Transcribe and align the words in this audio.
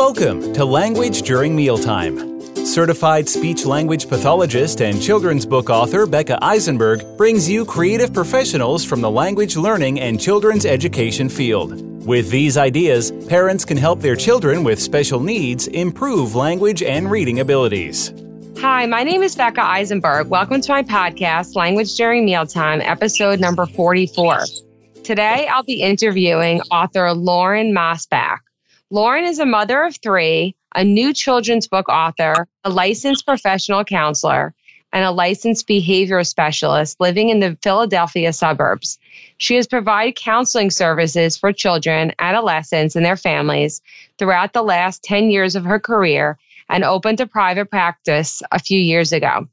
Welcome 0.00 0.54
to 0.54 0.64
Language 0.64 1.20
During 1.22 1.54
Mealtime. 1.54 2.40
Certified 2.64 3.28
speech 3.28 3.66
language 3.66 4.08
pathologist 4.08 4.80
and 4.80 5.00
children's 5.00 5.44
book 5.44 5.68
author 5.68 6.06
Becca 6.06 6.42
Eisenberg 6.42 7.04
brings 7.18 7.46
you 7.50 7.66
creative 7.66 8.10
professionals 8.10 8.82
from 8.82 9.02
the 9.02 9.10
language 9.10 9.58
learning 9.58 10.00
and 10.00 10.18
children's 10.18 10.64
education 10.64 11.28
field. 11.28 12.06
With 12.06 12.30
these 12.30 12.56
ideas, 12.56 13.12
parents 13.28 13.66
can 13.66 13.76
help 13.76 14.00
their 14.00 14.16
children 14.16 14.64
with 14.64 14.80
special 14.80 15.20
needs 15.20 15.66
improve 15.66 16.34
language 16.34 16.82
and 16.82 17.10
reading 17.10 17.40
abilities. 17.40 18.14
Hi, 18.56 18.86
my 18.86 19.02
name 19.02 19.22
is 19.22 19.36
Becca 19.36 19.62
Eisenberg. 19.62 20.28
Welcome 20.28 20.62
to 20.62 20.72
my 20.72 20.82
podcast, 20.82 21.56
Language 21.56 21.94
During 21.96 22.24
Mealtime, 22.24 22.80
episode 22.80 23.38
number 23.38 23.66
44. 23.66 24.44
Today, 25.04 25.46
I'll 25.52 25.62
be 25.62 25.82
interviewing 25.82 26.62
author 26.70 27.12
Lauren 27.12 27.74
Mosbach. 27.74 28.38
Lauren 28.92 29.24
is 29.24 29.38
a 29.38 29.46
mother 29.46 29.84
of 29.84 29.96
three, 29.98 30.56
a 30.74 30.82
new 30.82 31.14
children's 31.14 31.68
book 31.68 31.88
author, 31.88 32.48
a 32.64 32.70
licensed 32.70 33.24
professional 33.24 33.84
counselor, 33.84 34.52
and 34.92 35.04
a 35.04 35.12
licensed 35.12 35.68
behavior 35.68 36.24
specialist 36.24 36.98
living 36.98 37.28
in 37.28 37.38
the 37.38 37.56
Philadelphia 37.62 38.32
suburbs. 38.32 38.98
She 39.38 39.54
has 39.54 39.68
provided 39.68 40.16
counseling 40.16 40.72
services 40.72 41.36
for 41.36 41.52
children, 41.52 42.12
adolescents, 42.18 42.96
and 42.96 43.06
their 43.06 43.16
families 43.16 43.80
throughout 44.18 44.54
the 44.54 44.62
last 44.62 45.04
10 45.04 45.30
years 45.30 45.54
of 45.54 45.62
her 45.62 45.78
career 45.78 46.36
and 46.68 46.82
opened 46.82 47.20
a 47.20 47.28
private 47.28 47.70
practice 47.70 48.42
a 48.50 48.58
few 48.58 48.80
years 48.80 49.12
ago. 49.12 49.46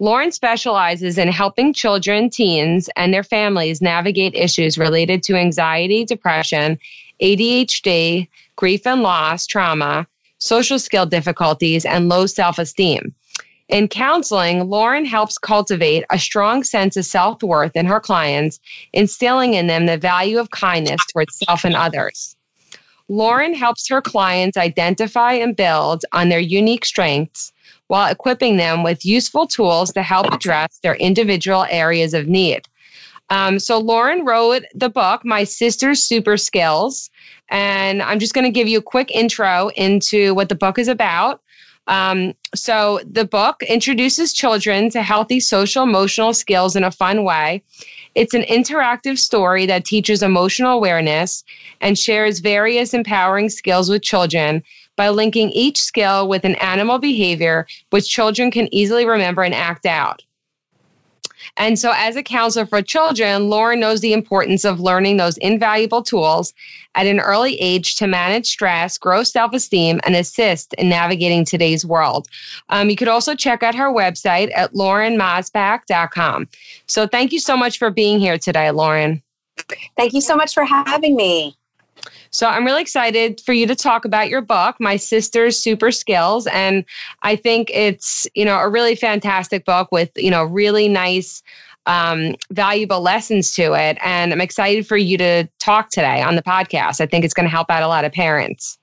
Lauren 0.00 0.30
specializes 0.30 1.18
in 1.18 1.28
helping 1.28 1.74
children, 1.74 2.30
teens, 2.30 2.88
and 2.96 3.12
their 3.12 3.24
families 3.24 3.82
navigate 3.82 4.34
issues 4.34 4.78
related 4.78 5.22
to 5.24 5.34
anxiety, 5.34 6.04
depression, 6.04 6.78
ADHD, 7.22 8.28
grief 8.56 8.86
and 8.86 9.02
loss, 9.02 9.46
trauma, 9.46 10.06
social 10.38 10.78
skill 10.78 11.06
difficulties, 11.06 11.84
and 11.84 12.08
low 12.08 12.26
self 12.26 12.58
esteem. 12.58 13.14
In 13.68 13.86
counseling, 13.86 14.70
Lauren 14.70 15.04
helps 15.04 15.36
cultivate 15.36 16.04
a 16.10 16.18
strong 16.18 16.64
sense 16.64 16.96
of 16.96 17.04
self 17.04 17.42
worth 17.42 17.76
in 17.76 17.86
her 17.86 18.00
clients, 18.00 18.60
instilling 18.92 19.54
in 19.54 19.66
them 19.66 19.86
the 19.86 19.98
value 19.98 20.38
of 20.38 20.50
kindness 20.50 21.00
towards 21.12 21.38
self 21.38 21.64
and 21.64 21.74
others. 21.74 22.34
Lauren 23.08 23.54
helps 23.54 23.88
her 23.88 24.00
clients 24.00 24.56
identify 24.56 25.32
and 25.32 25.56
build 25.56 26.04
on 26.12 26.28
their 26.28 26.40
unique 26.40 26.84
strengths 26.84 27.52
while 27.88 28.10
equipping 28.10 28.58
them 28.58 28.82
with 28.82 29.04
useful 29.04 29.46
tools 29.46 29.92
to 29.92 30.02
help 30.02 30.26
address 30.32 30.78
their 30.82 30.94
individual 30.96 31.66
areas 31.70 32.14
of 32.14 32.28
need. 32.28 32.68
Um, 33.30 33.58
so, 33.58 33.78
Lauren 33.78 34.24
wrote 34.24 34.64
the 34.74 34.88
book, 34.88 35.24
My 35.24 35.44
Sister's 35.44 36.02
Super 36.02 36.36
Skills. 36.36 37.10
And 37.50 38.02
I'm 38.02 38.18
just 38.18 38.34
going 38.34 38.44
to 38.44 38.50
give 38.50 38.68
you 38.68 38.78
a 38.78 38.82
quick 38.82 39.10
intro 39.10 39.70
into 39.76 40.34
what 40.34 40.48
the 40.48 40.54
book 40.54 40.78
is 40.78 40.88
about. 40.88 41.40
Um, 41.86 42.34
so, 42.54 43.00
the 43.10 43.24
book 43.24 43.62
introduces 43.62 44.32
children 44.32 44.90
to 44.90 45.02
healthy 45.02 45.40
social 45.40 45.82
emotional 45.82 46.32
skills 46.34 46.76
in 46.76 46.84
a 46.84 46.90
fun 46.90 47.24
way. 47.24 47.62
It's 48.14 48.34
an 48.34 48.42
interactive 48.42 49.18
story 49.18 49.66
that 49.66 49.84
teaches 49.84 50.22
emotional 50.22 50.72
awareness 50.72 51.44
and 51.80 51.98
shares 51.98 52.40
various 52.40 52.92
empowering 52.92 53.48
skills 53.48 53.88
with 53.88 54.02
children 54.02 54.62
by 54.96 55.08
linking 55.10 55.50
each 55.50 55.80
skill 55.80 56.28
with 56.28 56.44
an 56.44 56.56
animal 56.56 56.98
behavior 56.98 57.66
which 57.90 58.10
children 58.10 58.50
can 58.50 58.72
easily 58.74 59.06
remember 59.06 59.42
and 59.42 59.54
act 59.54 59.86
out. 59.86 60.24
And 61.58 61.78
so, 61.78 61.92
as 61.94 62.14
a 62.16 62.22
counselor 62.22 62.64
for 62.64 62.80
children, 62.80 63.50
Lauren 63.50 63.80
knows 63.80 64.00
the 64.00 64.12
importance 64.12 64.64
of 64.64 64.80
learning 64.80 65.16
those 65.16 65.36
invaluable 65.38 66.02
tools 66.02 66.54
at 66.94 67.06
an 67.06 67.18
early 67.18 67.60
age 67.60 67.96
to 67.96 68.06
manage 68.06 68.46
stress, 68.46 68.96
grow 68.96 69.24
self 69.24 69.52
esteem, 69.52 70.00
and 70.04 70.14
assist 70.14 70.72
in 70.74 70.88
navigating 70.88 71.44
today's 71.44 71.84
world. 71.84 72.28
Um, 72.68 72.88
you 72.88 72.96
could 72.96 73.08
also 73.08 73.34
check 73.34 73.62
out 73.64 73.74
her 73.74 73.92
website 73.92 74.50
at 74.54 74.72
laurenmosbach.com. 74.72 76.48
So, 76.86 77.06
thank 77.08 77.32
you 77.32 77.40
so 77.40 77.56
much 77.56 77.78
for 77.78 77.90
being 77.90 78.20
here 78.20 78.38
today, 78.38 78.70
Lauren. 78.70 79.20
Thank 79.96 80.12
you 80.12 80.20
so 80.20 80.36
much 80.36 80.54
for 80.54 80.64
having 80.64 81.16
me. 81.16 81.57
So 82.30 82.46
I'm 82.46 82.64
really 82.64 82.82
excited 82.82 83.40
for 83.40 83.52
you 83.52 83.66
to 83.66 83.74
talk 83.74 84.04
about 84.04 84.28
your 84.28 84.40
book, 84.40 84.76
My 84.80 84.96
Sister's 84.96 85.58
Super 85.58 85.90
Skills. 85.90 86.46
And 86.48 86.84
I 87.22 87.36
think 87.36 87.70
it's, 87.72 88.26
you 88.34 88.44
know, 88.44 88.58
a 88.58 88.68
really 88.68 88.94
fantastic 88.94 89.64
book 89.64 89.88
with, 89.92 90.10
you 90.16 90.30
know, 90.30 90.44
really 90.44 90.88
nice, 90.88 91.42
um, 91.86 92.34
valuable 92.50 93.00
lessons 93.00 93.52
to 93.52 93.72
it. 93.72 93.98
And 94.02 94.32
I'm 94.32 94.40
excited 94.40 94.86
for 94.86 94.96
you 94.96 95.16
to 95.18 95.48
talk 95.58 95.90
today 95.90 96.22
on 96.22 96.36
the 96.36 96.42
podcast. 96.42 97.00
I 97.00 97.06
think 97.06 97.24
it's 97.24 97.34
going 97.34 97.46
to 97.46 97.50
help 97.50 97.70
out 97.70 97.82
a 97.82 97.88
lot 97.88 98.04
of 98.04 98.12
parents. 98.12 98.78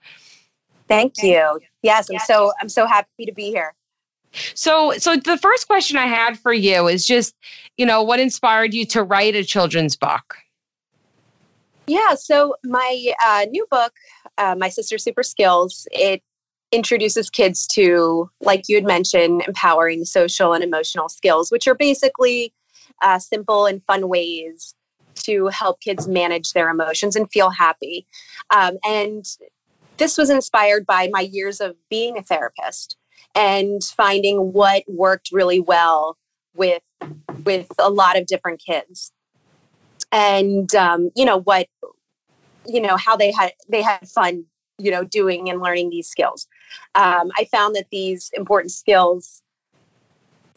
Thank 0.88 1.22
you. 1.22 1.60
Yes, 1.82 2.10
I'm 2.10 2.20
so 2.20 2.52
I'm 2.62 2.70
so 2.70 2.86
happy 2.86 3.26
to 3.26 3.34
be 3.34 3.50
here. 3.50 3.74
So, 4.54 4.94
so 4.98 5.16
the 5.16 5.38
first 5.38 5.68
question 5.68 5.98
I 5.98 6.08
had 6.08 6.38
for 6.38 6.54
you 6.54 6.88
is 6.88 7.06
just, 7.06 7.34
you 7.78 7.86
know, 7.86 8.04
what 8.04 8.20
inspired 8.20 8.74
you 8.74 8.86
to 8.88 9.04
write 9.04 9.36
a 9.36 9.44
children's 9.44 9.96
book? 9.96 10.36
Yeah, 11.88 12.16
so 12.16 12.56
my 12.64 13.14
uh, 13.24 13.46
new 13.50 13.66
book, 13.70 13.94
uh, 14.38 14.56
My 14.58 14.70
Sister 14.70 14.98
Super 14.98 15.24
Skills, 15.24 15.88
it 15.92 16.22
introduces 16.72 17.30
kids 17.30 17.68
to, 17.68 18.30
like 18.42 18.64
you 18.68 18.76
had 18.76 18.86
mentioned, 18.86 19.44
empowering 19.48 20.04
social 20.06 20.54
and 20.54 20.64
emotional 20.64 21.10
skills, 21.10 21.52
which 21.52 21.68
are 21.68 21.76
basically 21.76 22.54
uh, 23.04 23.20
simple 23.20 23.66
and 23.68 23.84
fun 23.86 24.10
ways 24.10 24.74
to 25.16 25.48
help 25.48 25.80
kids 25.80 26.08
manage 26.08 26.54
their 26.54 26.70
emotions 26.70 27.16
and 27.16 27.32
feel 27.32 27.50
happy. 27.50 28.06
Um, 28.50 28.78
and 28.84 29.24
this 29.98 30.18
was 30.18 30.30
inspired 30.30 30.86
by 30.86 31.10
my 31.12 31.22
years 31.22 31.62
of 31.62 31.76
being 31.90 32.18
a 32.18 32.24
therapist 32.24 32.98
and 33.34 33.82
finding 33.84 34.54
what 34.54 34.84
worked 34.88 35.30
really 35.32 35.60
well 35.60 36.18
with 36.56 36.82
with 37.44 37.68
a 37.80 37.90
lot 37.90 38.18
of 38.18 38.26
different 38.26 38.62
kids 38.66 39.12
and 40.16 40.74
um, 40.76 41.12
you 41.16 41.26
know 41.26 41.38
what 41.38 41.68
you 42.66 42.82
know 42.82 42.98
how 42.98 43.16
they 43.16 43.32
had 43.32 43.52
they 43.70 43.82
had 43.82 44.08
fun 44.08 44.46
you 44.78 44.90
know 44.90 45.04
doing 45.04 45.50
and 45.50 45.62
learning 45.62 45.90
these 45.90 46.08
skills. 46.08 46.48
Um, 46.96 47.32
i 47.38 47.46
found 47.46 47.76
that 47.76 47.88
these 47.92 48.32
important 48.34 48.72
skills 48.72 49.42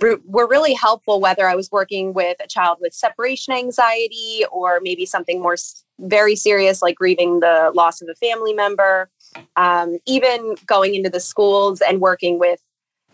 were 0.00 0.46
really 0.46 0.74
helpful 0.74 1.20
whether 1.20 1.48
i 1.48 1.56
was 1.56 1.72
working 1.72 2.14
with 2.14 2.36
a 2.42 2.46
child 2.46 2.78
with 2.80 2.94
separation 2.94 3.52
anxiety 3.52 4.44
or 4.52 4.78
maybe 4.80 5.04
something 5.04 5.42
more 5.42 5.56
very 6.00 6.36
serious 6.36 6.82
like 6.82 6.96
grieving 6.96 7.40
the 7.40 7.72
loss 7.74 8.00
of 8.00 8.08
a 8.08 8.14
family 8.14 8.54
member. 8.54 9.10
Um, 9.56 9.98
even 10.06 10.54
going 10.66 10.94
into 10.94 11.10
the 11.10 11.20
schools 11.20 11.80
and 11.80 12.00
working 12.00 12.38
with 12.38 12.60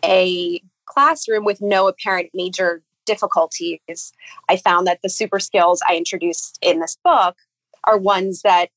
a 0.05 0.61
classroom 0.87 1.45
with 1.45 1.61
no 1.61 1.89
apparent 1.89 2.31
major 2.35 2.83
difficulties 3.07 4.13
i 4.49 4.57
found 4.57 4.87
that 4.87 5.01
the 5.03 5.09
super 5.09 5.39
skills 5.39 5.81
i 5.89 5.97
introduced 5.97 6.59
in 6.63 6.81
this 6.81 6.97
book 7.05 7.37
are 7.85 7.99
ones 7.99 8.41
that 8.43 8.69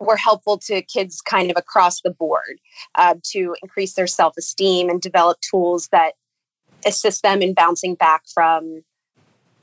were 0.00 0.16
helpful 0.16 0.58
to 0.58 0.82
kids 0.82 1.20
kind 1.20 1.50
of 1.50 1.56
across 1.56 2.00
the 2.00 2.10
board 2.10 2.58
uh, 2.96 3.14
to 3.22 3.54
increase 3.62 3.94
their 3.94 4.06
self 4.06 4.34
esteem 4.38 4.88
and 4.88 5.00
develop 5.00 5.38
tools 5.42 5.88
that 5.92 6.14
assist 6.86 7.22
them 7.22 7.42
in 7.42 7.54
bouncing 7.54 7.94
back 7.94 8.22
from 8.32 8.82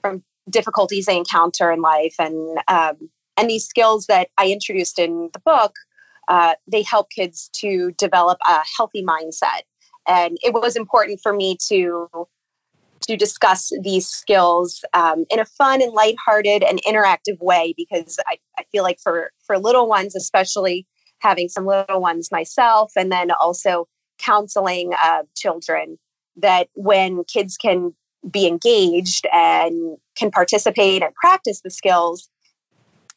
from 0.02 0.24
difficulties 0.50 1.06
they 1.06 1.18
encounter 1.18 1.72
in 1.72 1.82
life. 1.82 2.16
And 2.20 2.60
um, 2.68 3.10
and 3.36 3.50
these 3.50 3.66
skills 3.66 4.06
that 4.06 4.30
I 4.38 4.52
introduced 4.52 5.00
in 5.00 5.30
the 5.34 5.40
book 5.40 5.74
uh, 6.28 6.56
they 6.70 6.84
help 6.84 7.10
kids 7.10 7.50
to 7.54 7.92
develop 7.98 8.38
a 8.46 8.60
healthy 8.76 9.02
mindset. 9.04 9.62
And 10.08 10.38
it 10.44 10.54
was 10.54 10.76
important 10.76 11.22
for 11.22 11.34
me 11.34 11.58
to 11.70 12.10
to 13.02 13.16
discuss 13.16 13.72
these 13.82 14.08
skills 14.08 14.84
um, 14.94 15.26
in 15.30 15.40
a 15.40 15.46
fun 15.46 15.82
and 15.82 15.94
lighthearted 15.94 16.64
and 16.64 16.82
interactive 16.84 17.40
way 17.40 17.74
because 17.78 18.18
I, 18.28 18.38
I 18.58 18.64
feel 18.72 18.84
like 18.84 19.00
for 19.02 19.32
for 19.46 19.58
little 19.58 19.88
ones 19.88 20.16
especially 20.16 20.86
having 21.20 21.50
some 21.50 21.66
little 21.66 22.02
ones 22.02 22.32
myself 22.32 22.92
and 22.96 23.12
then 23.12 23.32
also 23.32 23.88
counseling 24.20 24.94
uh, 25.04 25.24
children 25.36 25.98
that 26.36 26.70
when 26.74 27.24
kids 27.24 27.58
can 27.58 27.94
be 28.30 28.48
engaged 28.48 29.26
and 29.32 29.98
can 30.16 30.32
participate 30.32 31.02
and 31.02 31.14
practice 31.16 31.62
the 31.62 31.70
skills 31.70 32.30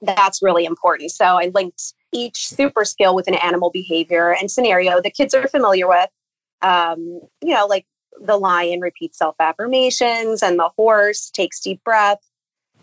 that's 0.02 0.42
really 0.42 0.64
important. 0.64 1.10
So 1.10 1.24
i 1.24 1.50
linked 1.54 1.94
each 2.12 2.48
super 2.48 2.84
skill 2.84 3.14
with 3.14 3.28
an 3.28 3.34
animal 3.34 3.70
behavior 3.70 4.34
and 4.34 4.50
scenario 4.50 5.00
that 5.02 5.14
kids 5.14 5.34
are 5.34 5.46
familiar 5.46 5.88
with. 5.88 6.08
Um, 6.62 7.20
you 7.42 7.54
know 7.54 7.66
like 7.66 7.86
the 8.20 8.36
lion 8.36 8.80
repeats 8.80 9.18
self 9.18 9.36
affirmations 9.40 10.42
and 10.42 10.58
the 10.58 10.70
horse 10.76 11.30
takes 11.30 11.60
deep 11.60 11.82
breath 11.84 12.18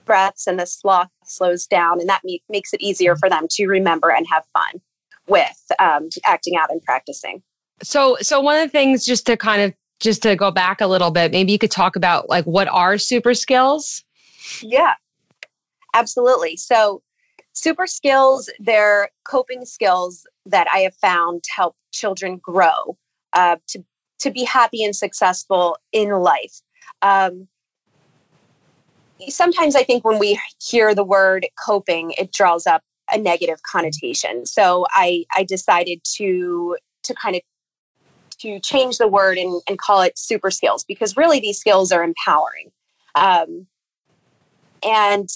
breaths 0.08 0.48
and 0.48 0.60
the 0.60 0.66
sloth 0.66 1.10
slows 1.26 1.68
down. 1.68 2.00
And 2.00 2.10
that 2.10 2.24
me- 2.24 2.42
makes 2.50 2.74
it 2.74 2.82
easier 2.82 3.16
for 3.16 3.30
them 3.30 3.46
to 3.52 3.68
remember 3.68 4.10
and 4.10 4.26
have 4.32 4.46
fun 4.54 4.82
with 5.28 5.62
um, 5.78 6.10
acting 6.26 6.56
out 6.56 6.72
and 6.72 6.82
practicing. 6.82 7.44
So 7.84 8.18
so 8.22 8.42
one 8.42 8.58
of 8.58 8.64
the 8.64 8.72
things 8.72 9.06
just 9.06 9.28
to 9.28 9.38
kind 9.38 9.62
of 9.62 9.74
just 10.00 10.24
to 10.24 10.36
go 10.36 10.50
back 10.50 10.82
a 10.82 10.88
little 10.88 11.12
bit 11.12 11.32
maybe 11.32 11.52
you 11.52 11.60
could 11.60 11.72
talk 11.72 11.96
about 11.96 12.30
like 12.30 12.46
what 12.46 12.68
are 12.70 12.98
super 12.98 13.36
skills? 13.36 14.04
Yeah 14.64 14.94
absolutely. 15.94 16.58
So 16.58 17.02
super 17.54 17.86
skills 17.86 18.50
they're 18.60 19.10
coping 19.28 19.66
skills 19.66 20.26
that 20.46 20.68
I 20.74 20.80
have 20.80 20.96
found 20.96 21.44
help 21.56 21.76
children 21.92 22.38
grow 22.38 22.98
uh, 23.34 23.58
to 23.70 23.84
to 24.20 24.32
be 24.32 24.44
happy 24.44 24.84
and 24.84 24.96
successful 24.96 25.78
in 25.92 26.10
life. 26.10 26.62
Um, 27.02 27.48
sometimes 29.30 29.76
I 29.76 29.84
think 29.84 30.06
when 30.06 30.20
we 30.20 30.40
hear 30.62 30.94
the 30.94 31.04
word 31.04 31.48
coping, 31.64 32.14
it 32.18 32.32
draws 32.32 32.68
up 32.68 32.84
a 33.12 33.18
negative 33.18 33.62
connotation. 33.64 34.46
So 34.46 34.86
I 34.92 35.26
I 35.36 35.44
decided 35.44 36.02
to 36.18 36.78
to 37.04 37.14
kind 37.14 37.36
of 37.36 37.42
to 38.40 38.60
change 38.60 38.98
the 38.98 39.08
word 39.08 39.38
and, 39.38 39.62
and 39.68 39.80
call 39.80 40.02
it 40.02 40.18
super 40.18 40.52
skills 40.52 40.84
because 40.84 41.18
really 41.18 41.40
these 41.40 41.60
skills 41.60 41.92
are 41.92 42.04
empowering. 42.04 42.72
Um, 43.16 43.66
and 44.84 45.28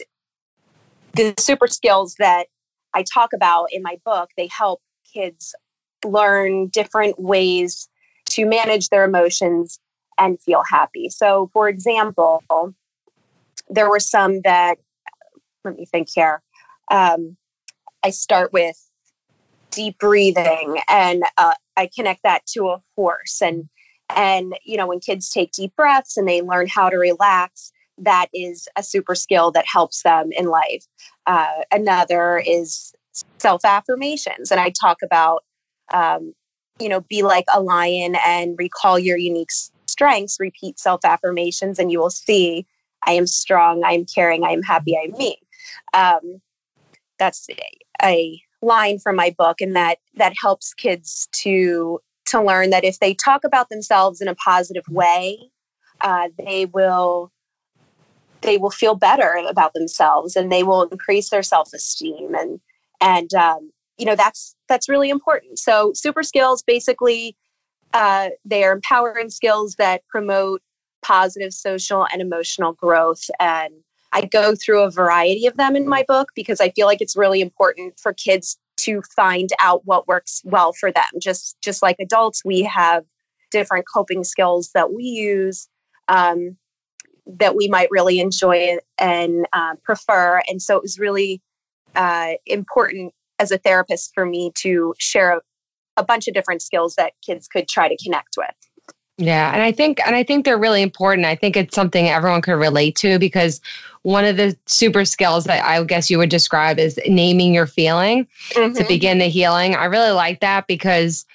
the 1.15 1.33
super 1.39 1.67
skills 1.67 2.15
that 2.19 2.45
I 2.93 3.03
talk 3.03 3.33
about 3.33 3.67
in 3.71 3.81
my 3.81 3.97
book, 4.05 4.29
they 4.37 4.47
help 4.55 4.81
kids 5.11 5.55
learn 6.05 6.67
different 6.67 7.19
ways 7.19 7.87
to 8.31 8.45
manage 8.45 8.89
their 8.89 9.03
emotions 9.03 9.79
and 10.17 10.39
feel 10.39 10.63
happy. 10.69 11.09
So, 11.09 11.49
for 11.53 11.67
example, 11.67 12.43
there 13.69 13.89
were 13.89 13.99
some 13.99 14.41
that, 14.41 14.77
let 15.63 15.75
me 15.75 15.85
think 15.85 16.09
here. 16.13 16.41
Um, 16.89 17.37
I 18.03 18.09
start 18.09 18.51
with 18.51 18.77
deep 19.71 19.97
breathing 19.99 20.79
and 20.89 21.23
uh, 21.37 21.53
I 21.77 21.89
connect 21.93 22.23
that 22.23 22.45
to 22.53 22.69
a 22.69 22.81
horse. 22.95 23.41
And, 23.41 23.69
and, 24.15 24.57
you 24.65 24.77
know, 24.77 24.87
when 24.87 24.99
kids 24.99 25.29
take 25.29 25.51
deep 25.51 25.73
breaths 25.75 26.17
and 26.17 26.27
they 26.27 26.41
learn 26.41 26.67
how 26.67 26.89
to 26.89 26.97
relax, 26.97 27.71
that 27.97 28.27
is 28.33 28.67
a 28.75 28.83
super 28.83 29.15
skill 29.15 29.51
that 29.51 29.65
helps 29.67 30.03
them 30.03 30.31
in 30.31 30.47
life. 30.47 30.85
Uh, 31.27 31.61
another 31.71 32.43
is 32.45 32.93
self 33.39 33.63
affirmations. 33.63 34.51
And 34.51 34.59
I 34.59 34.71
talk 34.71 34.97
about, 35.03 35.43
um, 35.93 36.33
you 36.81 36.89
know, 36.89 37.01
be 37.01 37.21
like 37.23 37.45
a 37.53 37.61
lion 37.61 38.15
and 38.25 38.55
recall 38.57 38.97
your 38.97 39.17
unique 39.17 39.51
strengths, 39.85 40.39
repeat 40.39 40.79
self 40.79 41.01
affirmations, 41.03 41.79
and 41.79 41.91
you 41.91 41.99
will 41.99 42.09
see 42.09 42.65
I 43.05 43.13
am 43.13 43.27
strong, 43.27 43.83
I 43.83 43.93
am 43.93 44.05
caring, 44.05 44.43
I 44.43 44.51
am 44.51 44.63
happy, 44.63 44.97
I 44.97 45.05
am 45.05 45.17
me. 45.17 45.37
Um, 45.93 46.41
that's 47.17 47.47
a 48.03 48.41
line 48.61 48.99
from 48.99 49.15
my 49.15 49.33
book, 49.37 49.61
and 49.61 49.75
that 49.75 49.99
that 50.15 50.33
helps 50.41 50.73
kids 50.73 51.27
to 51.33 51.99
to 52.25 52.41
learn 52.41 52.69
that 52.69 52.83
if 52.83 52.99
they 52.99 53.13
talk 53.13 53.43
about 53.43 53.69
themselves 53.69 54.21
in 54.21 54.27
a 54.27 54.35
positive 54.35 54.85
way, 54.89 55.37
uh, 56.01 56.29
they 56.37 56.65
will 56.65 57.31
they 58.41 58.57
will 58.57 58.71
feel 58.71 58.95
better 58.95 59.39
about 59.47 59.73
themselves 59.73 60.35
and 60.35 60.51
they 60.51 60.63
will 60.63 60.83
increase 60.83 61.29
their 61.29 61.43
self-esteem 61.43 62.33
and 62.33 62.59
and 62.99 63.33
um, 63.33 63.71
you 64.01 64.07
know 64.07 64.15
that's 64.15 64.55
that's 64.67 64.89
really 64.89 65.09
important. 65.09 65.59
So 65.59 65.93
super 65.93 66.23
skills 66.23 66.63
basically 66.63 67.37
uh, 67.93 68.29
they 68.45 68.63
are 68.63 68.73
empowering 68.73 69.29
skills 69.29 69.75
that 69.75 70.01
promote 70.07 70.61
positive 71.01 71.53
social 71.53 72.07
and 72.11 72.21
emotional 72.21 72.73
growth. 72.73 73.29
And 73.39 73.73
i 74.13 74.25
go 74.25 74.55
through 74.55 74.81
a 74.81 74.91
variety 74.91 75.45
of 75.47 75.55
them 75.55 75.73
in 75.73 75.87
my 75.87 76.03
book 76.05 76.31
because 76.35 76.59
i 76.59 76.69
feel 76.71 76.85
like 76.85 76.99
it's 76.99 77.15
really 77.15 77.39
important 77.39 77.97
for 77.97 78.11
kids 78.11 78.57
to 78.81 79.01
find 79.15 79.51
out 79.59 79.85
what 79.85 80.07
works 80.07 80.41
well 80.43 80.73
for 80.73 80.91
them. 80.91 81.09
Just 81.19 81.55
just 81.61 81.81
like 81.81 81.97
adults 81.99 82.43
we 82.43 82.63
have 82.63 83.05
different 83.51 83.85
coping 83.91 84.23
skills 84.23 84.71
that 84.73 84.93
we 84.93 85.03
use 85.03 85.67
um, 86.07 86.57
that 87.27 87.55
we 87.55 87.67
might 87.67 87.89
really 87.91 88.19
enjoy 88.19 88.77
and 88.97 89.45
uh, 89.53 89.75
prefer. 89.83 90.41
And 90.47 90.61
so 90.61 90.77
it 90.77 90.81
was 90.81 90.97
really 90.97 91.41
uh, 91.95 92.33
important 92.45 93.13
as 93.41 93.51
a 93.51 93.57
therapist 93.57 94.11
for 94.13 94.25
me 94.25 94.51
to 94.55 94.93
share 94.99 95.37
a, 95.37 95.41
a 95.97 96.03
bunch 96.03 96.27
of 96.27 96.33
different 96.33 96.61
skills 96.61 96.95
that 96.95 97.13
kids 97.25 97.47
could 97.47 97.67
try 97.67 97.89
to 97.89 97.97
connect 98.03 98.35
with. 98.37 98.55
Yeah, 99.17 99.51
and 99.53 99.61
I 99.61 99.71
think 99.71 99.99
and 100.05 100.15
I 100.15 100.23
think 100.23 100.45
they're 100.45 100.57
really 100.57 100.81
important. 100.81 101.27
I 101.27 101.35
think 101.35 101.55
it's 101.55 101.75
something 101.75 102.07
everyone 102.07 102.41
could 102.41 102.53
relate 102.53 102.95
to 102.97 103.19
because 103.19 103.61
one 104.03 104.25
of 104.25 104.37
the 104.37 104.57
super 104.65 105.05
skills 105.05 105.43
that 105.45 105.63
I 105.63 105.83
guess 105.83 106.09
you 106.09 106.17
would 106.17 106.29
describe 106.29 106.79
is 106.79 106.99
naming 107.07 107.53
your 107.53 107.67
feeling 107.67 108.27
mm-hmm. 108.51 108.73
to 108.73 108.83
begin 108.85 109.19
the 109.19 109.25
healing. 109.25 109.75
I 109.75 109.85
really 109.85 110.11
like 110.11 110.39
that 110.39 110.65
because 110.65 111.25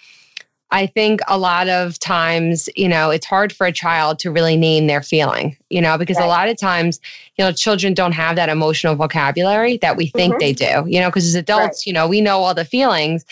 I 0.72 0.86
think 0.86 1.20
a 1.28 1.38
lot 1.38 1.68
of 1.68 1.98
times, 1.98 2.68
you 2.74 2.88
know, 2.88 3.10
it's 3.10 3.24
hard 3.24 3.52
for 3.52 3.66
a 3.66 3.72
child 3.72 4.18
to 4.20 4.32
really 4.32 4.56
name 4.56 4.88
their 4.88 5.02
feeling, 5.02 5.56
you 5.70 5.80
know, 5.80 5.96
because 5.96 6.16
right. 6.16 6.24
a 6.24 6.28
lot 6.28 6.48
of 6.48 6.58
times, 6.58 7.00
you 7.38 7.44
know, 7.44 7.52
children 7.52 7.94
don't 7.94 8.12
have 8.12 8.34
that 8.36 8.48
emotional 8.48 8.96
vocabulary 8.96 9.76
that 9.78 9.96
we 9.96 10.08
think 10.08 10.34
mm-hmm. 10.34 10.40
they 10.40 10.52
do, 10.52 10.84
you 10.88 11.00
know, 11.00 11.08
because 11.08 11.24
as 11.24 11.36
adults, 11.36 11.82
right. 11.82 11.86
you 11.86 11.92
know, 11.92 12.08
we 12.08 12.20
know 12.20 12.40
all 12.40 12.52
the 12.52 12.64
feelings 12.64 13.24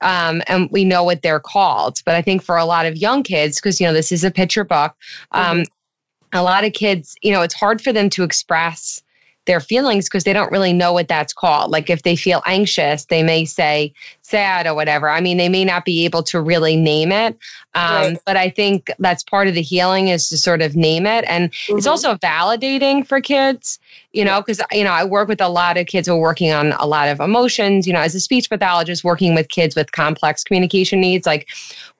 um, 0.00 0.42
and 0.48 0.68
we 0.72 0.84
know 0.84 1.04
what 1.04 1.22
they're 1.22 1.40
called. 1.40 2.02
But 2.04 2.16
I 2.16 2.22
think 2.22 2.42
for 2.42 2.56
a 2.56 2.64
lot 2.64 2.86
of 2.86 2.96
young 2.96 3.22
kids, 3.22 3.60
because, 3.60 3.80
you 3.80 3.86
know, 3.86 3.92
this 3.92 4.10
is 4.10 4.24
a 4.24 4.30
picture 4.30 4.64
book, 4.64 4.96
um, 5.30 5.58
mm-hmm. 5.58 6.38
a 6.38 6.42
lot 6.42 6.64
of 6.64 6.72
kids, 6.72 7.14
you 7.22 7.32
know, 7.32 7.42
it's 7.42 7.54
hard 7.54 7.82
for 7.82 7.92
them 7.92 8.10
to 8.10 8.24
express 8.24 9.00
their 9.46 9.60
feelings 9.60 10.06
because 10.06 10.24
they 10.24 10.32
don't 10.32 10.50
really 10.50 10.72
know 10.72 10.92
what 10.92 11.08
that's 11.08 11.32
called. 11.32 11.70
Like 11.70 11.90
if 11.90 12.02
they 12.02 12.16
feel 12.16 12.42
anxious, 12.46 13.04
they 13.06 13.22
may 13.22 13.44
say 13.44 13.92
sad 14.24 14.66
or 14.66 14.74
whatever. 14.74 15.08
I 15.08 15.20
mean, 15.20 15.36
they 15.36 15.50
may 15.50 15.64
not 15.64 15.84
be 15.84 16.04
able 16.06 16.22
to 16.24 16.40
really 16.40 16.76
name 16.76 17.12
it. 17.12 17.38
Um, 17.74 17.92
right. 17.92 18.18
But 18.24 18.36
I 18.36 18.48
think 18.48 18.90
that's 18.98 19.22
part 19.22 19.48
of 19.48 19.54
the 19.54 19.62
healing 19.62 20.08
is 20.08 20.28
to 20.30 20.38
sort 20.38 20.62
of 20.62 20.74
name 20.74 21.06
it. 21.06 21.24
And 21.28 21.50
mm-hmm. 21.50 21.76
it's 21.76 21.86
also 21.86 22.14
validating 22.14 23.06
for 23.06 23.20
kids, 23.20 23.78
you 24.12 24.24
know, 24.24 24.40
because, 24.40 24.62
you 24.72 24.84
know, 24.84 24.92
I 24.92 25.04
work 25.04 25.28
with 25.28 25.40
a 25.40 25.48
lot 25.48 25.76
of 25.76 25.86
kids 25.86 26.08
who 26.08 26.14
are 26.14 26.20
working 26.20 26.52
on 26.52 26.72
a 26.72 26.86
lot 26.86 27.08
of 27.08 27.20
emotions, 27.20 27.86
you 27.86 27.92
know, 27.92 28.00
as 28.00 28.14
a 28.14 28.20
speech 28.20 28.48
pathologist, 28.48 29.04
working 29.04 29.34
with 29.34 29.48
kids 29.48 29.76
with 29.76 29.92
complex 29.92 30.42
communication 30.42 31.00
needs. 31.00 31.26
Like 31.26 31.48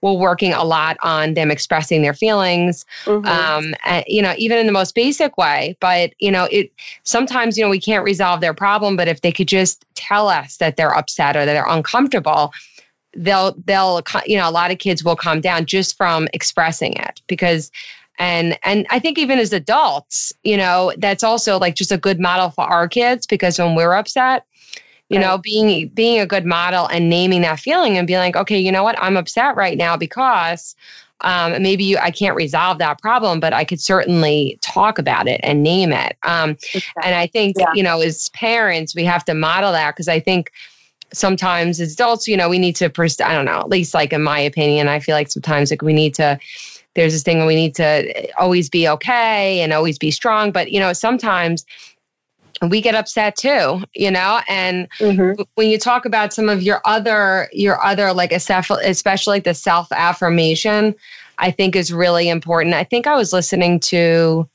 we're 0.01 0.13
working 0.13 0.53
a 0.53 0.65
lot 0.65 0.97
on 1.03 1.35
them 1.35 1.51
expressing 1.51 2.03
their 2.03 2.15
feelings, 2.15 2.87
mm-hmm. 3.05 3.27
um, 3.27 3.75
and, 3.85 4.05
you 4.07 4.23
know, 4.23 4.35
even 4.39 4.59
in 4.59 4.67
the 4.67 4.73
most 4.73 4.95
basic 4.95 5.37
way. 5.37 5.77
But, 5.81 6.15
you 6.21 6.31
know, 6.31 6.49
it 6.51 6.73
sometimes, 7.03 7.59
you 7.59 7.65
know, 7.65 7.71
we 7.71 7.81
can't 7.81 8.05
resolve 8.05 8.41
their 8.41 8.55
problem, 8.55 8.97
but 8.97 9.09
if 9.09 9.21
they 9.21 9.33
could 9.33 9.49
just 9.49 9.85
tell 9.95 10.29
us 10.29 10.57
that 10.59 10.77
they're 10.77 10.97
upset 10.97 11.37
or 11.37 11.45
that 11.45 11.53
they're 11.53 11.69
uncomfortable, 11.69 12.53
they'll, 13.17 13.55
they'll, 13.65 14.03
you 14.27 14.37
know, 14.37 14.49
a 14.49 14.53
lot 14.53 14.71
of 14.71 14.79
kids 14.79 15.05
will 15.05 15.17
calm 15.17 15.41
down 15.41 15.67
just 15.67 15.97
from 15.97 16.29
expressing 16.33 16.95
it 16.95 17.23
because 17.27 17.71
and 18.19 18.59
and 18.63 18.87
i 18.91 18.99
think 18.99 19.19
even 19.19 19.39
as 19.39 19.53
adults 19.53 20.33
you 20.43 20.57
know 20.57 20.93
that's 20.99 21.25
also 21.25 21.59
like 21.59 21.75
just 21.75 21.93
a 21.93 21.99
good 21.99 22.21
model 22.21 22.51
for 22.51 22.65
our 22.65 22.89
kids 22.89 23.27
because 23.27 23.59
when 23.59 23.75
we're 23.75 23.95
upset 23.95 24.45
you 25.09 25.19
right. 25.19 25.27
know 25.27 25.39
being 25.39 25.89
being 25.89 26.21
a 26.21 26.27
good 26.27 26.45
model 26.45 26.87
and 26.87 27.09
naming 27.09 27.43
that 27.43 27.59
feeling 27.59 27.99
and 27.99 28.07
being 28.07 28.19
like 28.19 28.37
okay 28.37 28.59
you 28.59 28.71
know 28.71 28.83
what 28.83 28.99
i'm 29.03 29.17
upset 29.17 29.57
right 29.57 29.77
now 29.77 29.97
because 29.97 30.77
um, 31.21 31.63
maybe 31.63 31.85
you, 31.85 31.97
I 31.99 32.11
can't 32.11 32.37
resolve 32.37 32.79
that 32.79 33.01
problem, 33.01 33.41
but 33.41 33.53
I 33.53 33.65
could 33.65 33.81
certainly 33.81 34.59
talk 34.63 34.99
about 34.99 35.29
it 35.29 35.41
and 35.43 35.63
name 35.63 35.93
it. 35.93 36.17
Um, 36.25 36.51
exactly. 36.51 37.03
And 37.03 37.15
I 37.15 37.27
think, 37.27 37.57
yeah. 37.59 37.73
you 37.75 37.83
know, 37.83 38.01
as 38.01 38.29
parents, 38.31 38.95
we 38.95 39.05
have 39.05 39.25
to 39.27 39.35
model 39.35 39.73
that 39.73 39.95
because 39.95 40.09
I 40.09 40.21
think 40.21 40.51
sometimes 41.13 41.81
as 41.81 41.95
adults, 41.95 42.27
you 42.27 42.37
know, 42.37 42.49
we 42.49 42.59
need 42.59 42.77
to, 42.77 42.91
pers- 42.91 43.21
I 43.21 43.33
don't 43.33 43.45
know, 43.45 43.61
at 43.61 43.69
least 43.69 43.95
like 43.95 44.13
in 44.13 44.23
my 44.23 44.39
opinion, 44.39 44.89
I 44.89 44.99
feel 44.99 45.15
like 45.15 45.31
sometimes 45.31 45.71
like 45.71 45.83
we 45.83 45.93
need 45.93 46.15
to, 46.17 46.39
there's 46.95 47.13
this 47.13 47.23
thing 47.23 47.39
where 47.39 47.47
we 47.47 47.55
need 47.55 47.75
to 47.77 48.31
always 48.37 48.69
be 48.69 48.89
okay 48.89 49.61
and 49.61 49.73
always 49.73 49.99
be 49.99 50.11
strong. 50.11 50.53
But, 50.53 50.73
you 50.73 50.81
know, 50.81 50.93
sometimes 50.93 51.65
we 52.63 52.81
get 52.81 52.95
upset 52.95 53.37
too 53.37 53.83
you 53.95 54.11
know 54.11 54.41
and 54.49 54.89
mm-hmm. 54.99 55.41
when 55.55 55.69
you 55.69 55.79
talk 55.79 56.05
about 56.05 56.33
some 56.33 56.49
of 56.49 56.63
your 56.63 56.81
other 56.85 57.49
your 57.53 57.85
other 57.85 58.13
like 58.13 58.33
especially 58.33 59.35
like 59.35 59.45
the 59.45 59.55
self 59.55 59.91
affirmation 59.93 60.95
i 61.39 61.51
think 61.51 61.75
is 61.75 61.93
really 61.93 62.29
important 62.29 62.75
i 62.75 62.85
think 62.85 63.07
i 63.07 63.17
was 63.17 63.33
listening 63.33 63.81
to 63.81 64.49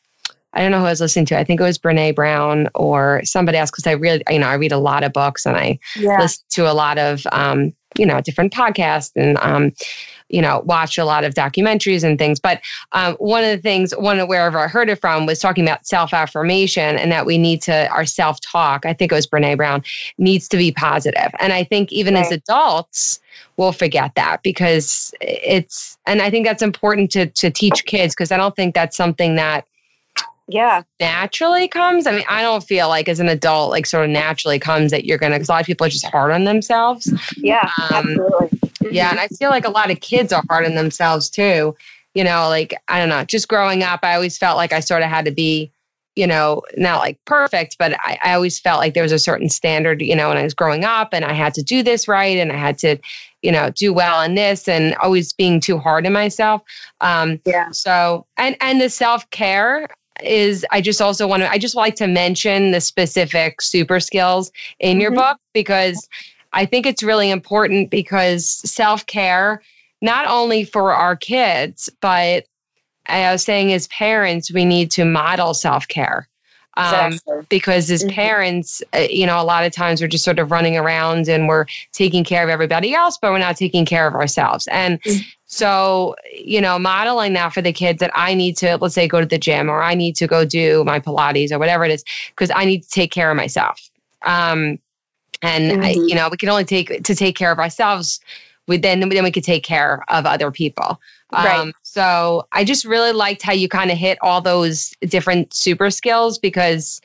I 0.53 0.62
don't 0.62 0.72
know 0.72 0.79
who 0.79 0.86
I 0.86 0.89
was 0.89 1.01
listening 1.01 1.27
to. 1.27 1.38
I 1.38 1.44
think 1.44 1.60
it 1.60 1.63
was 1.63 1.77
Brene 1.77 2.15
Brown 2.15 2.70
or 2.74 3.22
somebody 3.24 3.58
else 3.58 3.70
because 3.70 3.86
I 3.86 3.91
really, 3.91 4.24
you 4.29 4.39
know, 4.39 4.48
I 4.48 4.56
read 4.56 4.72
a 4.72 4.79
lot 4.79 5.03
of 5.03 5.13
books 5.13 5.46
and 5.46 5.56
I 5.56 5.77
yeah. 5.96 6.18
listen 6.20 6.44
to 6.51 6.72
a 6.72 6.74
lot 6.74 6.98
of, 6.98 7.27
um, 7.32 7.72
you 7.98 8.06
know, 8.06 8.20
different 8.22 8.51
podcasts 8.51 9.12
and 9.15 9.38
um, 9.41 9.72
you 10.29 10.41
know, 10.41 10.62
watch 10.65 10.98
a 10.98 11.05
lot 11.05 11.24
of 11.24 11.33
documentaries 11.33 12.03
and 12.03 12.17
things. 12.17 12.39
But 12.39 12.62
um, 12.93 13.15
one 13.15 13.43
of 13.43 13.50
the 13.50 13.62
things, 13.62 13.91
one 13.98 14.19
of 14.19 14.27
wherever 14.27 14.59
I 14.59 14.67
heard 14.67 14.89
it 14.89 15.01
from 15.01 15.25
was 15.25 15.39
talking 15.39 15.63
about 15.63 15.86
self 15.86 16.13
affirmation 16.13 16.98
and 16.98 17.12
that 17.12 17.25
we 17.25 17.38
need 17.38 17.62
to, 17.63 17.89
our 17.89 18.05
self 18.05 18.39
talk, 18.41 18.86
I 18.86 18.93
think 18.93 19.12
it 19.12 19.15
was 19.15 19.27
Brene 19.27 19.57
Brown, 19.57 19.83
needs 20.17 20.48
to 20.50 20.57
be 20.57 20.71
positive. 20.71 21.31
And 21.39 21.51
I 21.51 21.63
think 21.63 21.91
even 21.91 22.13
right. 22.13 22.25
as 22.25 22.31
adults, 22.31 23.19
we'll 23.57 23.71
forget 23.71 24.13
that 24.15 24.41
because 24.43 25.13
it's, 25.19 25.98
and 26.05 26.21
I 26.21 26.29
think 26.29 26.45
that's 26.45 26.62
important 26.62 27.12
to, 27.12 27.25
to 27.27 27.50
teach 27.50 27.86
kids 27.86 28.13
because 28.15 28.31
I 28.31 28.38
don't 28.38 28.55
think 28.55 28.75
that's 28.75 28.95
something 28.95 29.36
that 29.36 29.65
yeah 30.51 30.81
naturally 31.00 31.67
comes 31.67 32.07
i 32.07 32.12
mean 32.12 32.24
i 32.27 32.41
don't 32.41 32.63
feel 32.63 32.89
like 32.89 33.07
as 33.07 33.19
an 33.19 33.29
adult 33.29 33.69
like 33.69 33.86
sort 33.86 34.03
of 34.03 34.09
naturally 34.09 34.57
comes 34.57 34.89
that 34.89 35.05
you're 35.05 35.19
gonna 35.19 35.36
because 35.36 35.48
a 35.48 35.51
lot 35.51 35.62
of 35.62 35.67
people 35.67 35.86
are 35.86 35.91
just 35.91 36.05
hard 36.07 36.31
on 36.31 36.43
themselves 36.43 37.13
yeah 37.38 37.69
um, 37.91 38.09
absolutely 38.09 38.59
yeah 38.91 39.09
and 39.09 39.19
i 39.19 39.27
feel 39.27 39.50
like 39.50 39.65
a 39.65 39.71
lot 39.71 39.91
of 39.91 40.00
kids 40.00 40.31
are 40.31 40.43
hard 40.50 40.65
on 40.65 40.75
themselves 40.75 41.29
too 41.29 41.75
you 42.13 42.24
know 42.24 42.48
like 42.50 42.74
i 42.88 43.00
don't 43.00 43.09
know 43.09 43.24
just 43.24 43.48
growing 43.48 43.83
up 43.83 44.00
i 44.03 44.15
always 44.15 44.38
felt 44.38 44.57
like 44.57 44.74
i 44.74 44.79
sort 44.79 45.03
of 45.03 45.09
had 45.09 45.25
to 45.25 45.31
be 45.31 45.71
you 46.19 46.27
know, 46.27 46.62
not 46.75 47.00
like 47.00 47.17
perfect, 47.24 47.77
but 47.79 47.93
I, 48.01 48.19
I 48.21 48.33
always 48.33 48.59
felt 48.59 48.79
like 48.79 48.93
there 48.93 49.03
was 49.03 49.13
a 49.13 49.19
certain 49.19 49.48
standard, 49.48 50.01
you 50.01 50.13
know, 50.13 50.27
when 50.27 50.38
I 50.38 50.43
was 50.43 50.53
growing 50.53 50.83
up 50.83 51.13
and 51.13 51.24
I 51.24 51.31
had 51.31 51.53
to 51.53 51.63
do 51.63 51.81
this 51.81 52.09
right 52.09 52.38
and 52.38 52.51
I 52.51 52.57
had 52.57 52.77
to, 52.79 52.98
you 53.41 53.53
know, 53.53 53.69
do 53.69 53.93
well 53.93 54.21
in 54.21 54.36
this 54.36 54.67
and 54.67 54.95
always 54.95 55.31
being 55.31 55.62
too 55.62 55.77
hard 55.77 56.05
on 56.05 56.12
myself. 56.12 56.62
Um, 57.00 57.39
yeah. 57.45 57.69
So, 57.71 58.25
and, 58.36 58.57
and 58.59 58.81
the 58.81 58.89
self 58.89 59.29
care, 59.29 59.88
is 60.21 60.65
I 60.71 60.81
just 60.81 61.01
also 61.01 61.25
want 61.25 61.43
to 61.43 61.50
I 61.50 61.57
just 61.57 61.75
like 61.75 61.95
to 61.95 62.05
mention 62.05 62.71
the 62.71 62.81
specific 62.81 63.62
super 63.62 64.01
skills 64.01 64.51
in 64.81 64.95
mm-hmm. 64.95 65.01
your 65.01 65.12
book 65.12 65.38
because 65.53 66.09
I 66.53 66.65
think 66.65 66.86
it's 66.86 67.03
really 67.03 67.29
important 67.29 67.89
because 67.89 68.48
self-care 68.70 69.62
not 70.01 70.27
only 70.27 70.63
for 70.63 70.94
our 70.94 71.15
kids 71.15 71.89
but 72.01 72.46
I 73.08 73.32
was 73.32 73.44
saying 73.44 73.74
as 73.74 73.88
parents 73.88 74.51
we 74.51 74.65
need 74.65 74.91
to 74.91 75.06
model 75.06 75.53
self-care 75.53 76.27
um, 76.79 77.13
exactly. 77.13 77.46
because 77.50 77.91
as 77.91 78.03
mm-hmm. 78.03 78.15
parents, 78.15 78.82
uh, 78.94 79.00
you 79.00 79.25
know, 79.25 79.41
a 79.41 79.44
lot 79.44 79.65
of 79.65 79.74
times 79.74 80.01
we're 80.01 80.08
just 80.08 80.24
sort 80.24 80.39
of 80.39 80.50
running 80.50 80.77
around 80.77 81.27
and 81.27 81.48
we're 81.48 81.65
taking 81.91 82.24
care 82.24 82.41
of 82.41 82.50
everybody 82.50 82.94
else, 82.94 83.18
but 83.22 83.32
we're 83.32 83.39
not 83.39 83.58
taking 83.58 83.86
care 83.86 84.08
of 84.08 84.13
ourselves. 84.13 84.65
And 84.68 85.01
mm-hmm. 85.01 85.20
so, 85.46 86.15
you 86.34 86.62
know, 86.62 86.79
modeling 86.79 87.34
that 87.34 87.53
for 87.53 87.62
the 87.62 87.74
kids 87.74 88.00
that 88.00 88.12
I 88.15 88.34
need 88.34 88.56
to, 88.58 88.77
let's 88.77 88.96
say, 88.96 89.10
go 89.10 89.20
to 89.20 89.25
the 89.25 89.38
gym 89.38 89.70
or 89.70 89.84
I 89.84 89.94
need 89.94 90.15
to 90.18 90.27
go 90.27 90.46
do 90.46 90.86
my 90.86 91.01
Pilates 91.01 91.51
or 91.51 91.60
whatever 91.60 91.84
it 91.84 91.91
is, 91.91 92.06
because 92.29 92.51
I 92.56 92.63
need 92.63 92.84
to 92.84 92.89
take 92.89 93.12
care 93.12 93.29
of 93.29 93.36
myself. 93.36 93.89
Um, 94.22 94.79
and 95.41 95.71
mm-hmm. 95.71 95.83
I, 95.83 95.91
you 95.91 96.15
know, 96.15 96.29
we 96.29 96.38
can 96.38 96.50
only 96.50 96.65
take 96.65 97.03
to 97.03 97.15
take 97.15 97.36
care 97.36 97.51
of 97.51 97.59
ourselves. 97.59 98.19
We 98.67 98.77
then 98.77 99.00
then 99.00 99.24
we 99.24 99.31
could 99.31 99.43
take 99.43 99.63
care 99.63 100.03
of 100.09 100.25
other 100.25 100.51
people. 100.51 101.00
Right. 101.31 101.59
Um, 101.59 101.74
so 101.83 102.48
I 102.51 102.63
just 102.63 102.86
really 102.86 103.12
liked 103.12 103.41
how 103.41 103.53
you 103.53 103.69
kind 103.69 103.91
of 103.91 103.98
hit 103.98 104.17
all 104.21 104.41
those 104.41 104.91
different 105.01 105.53
super 105.53 105.91
skills 105.91 106.39
because 106.39 107.01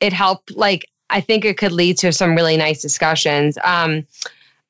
it 0.00 0.12
helped. 0.12 0.56
Like 0.56 0.86
I 1.10 1.20
think 1.20 1.44
it 1.44 1.58
could 1.58 1.72
lead 1.72 1.98
to 1.98 2.12
some 2.12 2.34
really 2.34 2.56
nice 2.56 2.80
discussions. 2.80 3.58
Um, 3.64 4.06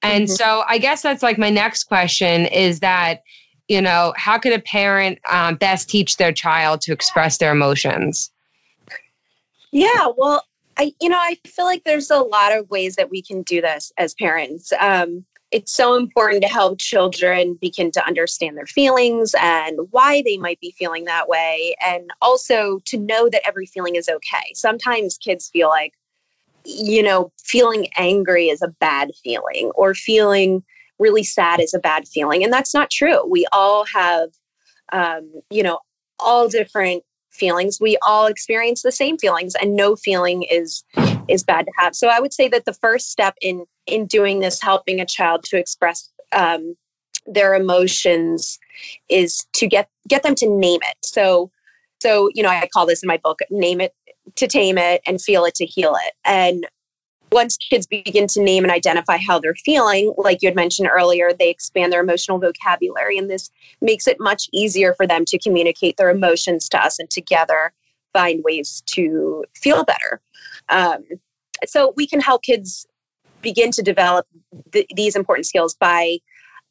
and 0.03 0.25
mm-hmm. 0.25 0.35
so 0.35 0.65
I 0.69 0.79
guess 0.79 1.03
that's 1.03 1.23
like 1.23 1.39
my 1.39 1.51
next 1.51 1.85
question 1.85 2.47
is 2.47 2.81
that 2.81 3.23
you 3.69 3.81
know 3.81 4.15
how 4.17 4.39
could 4.39 4.53
a 4.53 4.61
parent 4.61 5.19
um, 5.31 5.57
best 5.57 5.89
teach 5.89 6.17
their 6.17 6.33
child 6.33 6.81
to 6.83 6.93
express 6.93 7.39
their 7.39 7.53
emotions? 7.53 8.31
Yeah, 9.71 10.09
well, 10.17 10.45
I 10.79 10.93
you 11.01 11.09
know 11.09 11.19
I 11.19 11.37
feel 11.47 11.65
like 11.65 11.85
there's 11.85 12.11
a 12.11 12.19
lot 12.19 12.57
of 12.57 12.71
ways 12.71 12.97
that 12.97 13.11
we 13.11 13.23
can 13.23 13.43
do 13.43 13.61
this 13.61 13.93
as 13.99 14.15
parents. 14.15 14.73
Um, 14.81 15.25
it's 15.51 15.73
so 15.73 15.95
important 15.95 16.43
to 16.43 16.49
help 16.49 16.79
children 16.79 17.57
begin 17.61 17.91
to 17.93 18.07
understand 18.07 18.57
their 18.57 18.67
feelings 18.67 19.35
and 19.41 19.79
why 19.91 20.23
they 20.25 20.37
might 20.37 20.61
be 20.61 20.75
feeling 20.79 21.05
that 21.05 21.29
way 21.29 21.75
and 21.85 22.11
also 22.21 22.81
to 22.85 22.99
know 22.99 23.29
that 23.31 23.47
every 23.47 23.67
feeling 23.67 23.97
is 23.97 24.09
okay 24.09 24.53
sometimes 24.55 25.17
kids 25.17 25.49
feel 25.49 25.69
like 25.69 25.95
you 26.65 27.03
know 27.03 27.33
feeling 27.43 27.89
angry 27.97 28.49
is 28.49 28.61
a 28.63 28.69
bad 28.69 29.11
feeling 29.23 29.71
or 29.75 29.95
feeling 29.95 30.63
really 30.99 31.25
sad 31.25 31.61
is 31.61 31.73
a 31.73 31.79
bad 31.79 32.07
feeling 32.07 32.45
and 32.45 32.53
that's 32.53 32.75
not 32.75 32.91
true 32.91 33.25
we 33.27 33.47
all 33.53 33.85
have 33.87 34.29
um, 34.93 35.31
you 35.51 35.63
know 35.63 35.79
all 36.21 36.49
different 36.49 37.03
feelings. 37.31 37.81
We 37.81 37.97
all 38.07 38.27
experience 38.27 38.83
the 38.83 38.93
same 38.93 39.19
feelings 39.19 39.55
and 39.61 39.75
no 39.75 39.97
feeling 39.97 40.45
is 40.45 40.85
is 41.29 41.45
bad 41.45 41.67
to 41.67 41.73
have. 41.79 41.95
So 41.95 42.09
i 42.09 42.21
would 42.21 42.33
say 42.33 42.49
that 42.49 42.65
the 42.65 42.73
first 42.73 43.11
step 43.11 43.35
in 43.41 43.65
in 43.87 44.07
doing 44.07 44.41
this 44.41 44.61
helping 44.61 45.01
a 45.01 45.07
child 45.07 45.45
to 45.45 45.59
express 45.59 46.11
um, 46.33 46.77
their 47.27 47.55
emotions 47.55 48.59
is 49.09 49.47
to 49.55 49.67
get 49.67 49.89
get 50.09 50.23
them 50.23 50.35
to 50.37 50.49
name 50.49 50.81
it. 50.83 50.97
So 51.03 51.51
so 52.01 52.31
you 52.35 52.43
know 52.43 52.49
i 52.49 52.69
call 52.73 52.87
this 52.87 53.03
in 53.03 53.09
my 53.09 53.19
book 53.19 53.41
name 53.51 53.81
it 53.81 53.95
to 54.37 54.47
tame 54.47 54.79
it 54.79 55.01
and 55.07 55.21
feel 55.21 55.45
it 55.45 55.55
to 55.57 55.67
heal 55.67 55.97
it. 56.07 56.15
And 56.25 56.67
once 57.31 57.57
kids 57.57 57.87
begin 57.87 58.27
to 58.29 58.43
name 58.43 58.65
and 58.65 58.73
identify 58.73 59.17
how 59.17 59.39
they're 59.39 59.55
feeling, 59.55 60.13
like 60.17 60.43
you 60.43 60.49
had 60.49 60.57
mentioned 60.57 60.89
earlier, 60.93 61.33
they 61.33 61.51
expand 61.51 61.93
their 61.93 62.01
emotional 62.01 62.39
vocabulary. 62.39 63.19
And 63.19 63.29
this 63.29 63.51
makes 63.81 64.07
it 64.07 64.19
much 64.19 64.49
easier 64.53 64.95
for 64.95 65.07
them 65.07 65.25
to 65.27 65.39
communicate 65.39 65.97
their 65.97 66.11
emotions 66.11 66.69
to 66.71 66.83
us 66.83 66.99
and 66.99 67.11
together 67.11 67.73
find 68.13 68.43
ways 68.45 68.83
to 68.87 69.45
feel 69.55 69.85
better. 69.85 70.21
Um, 70.69 71.05
so 71.67 71.93
we 71.97 72.07
can 72.07 72.21
help 72.21 72.43
kids 72.43 72.87
begin 73.43 73.71
to 73.73 73.83
develop 73.83 74.27
th- 74.73 74.87
these 74.95 75.17
important 75.17 75.47
skills 75.47 75.75
by 75.75 76.19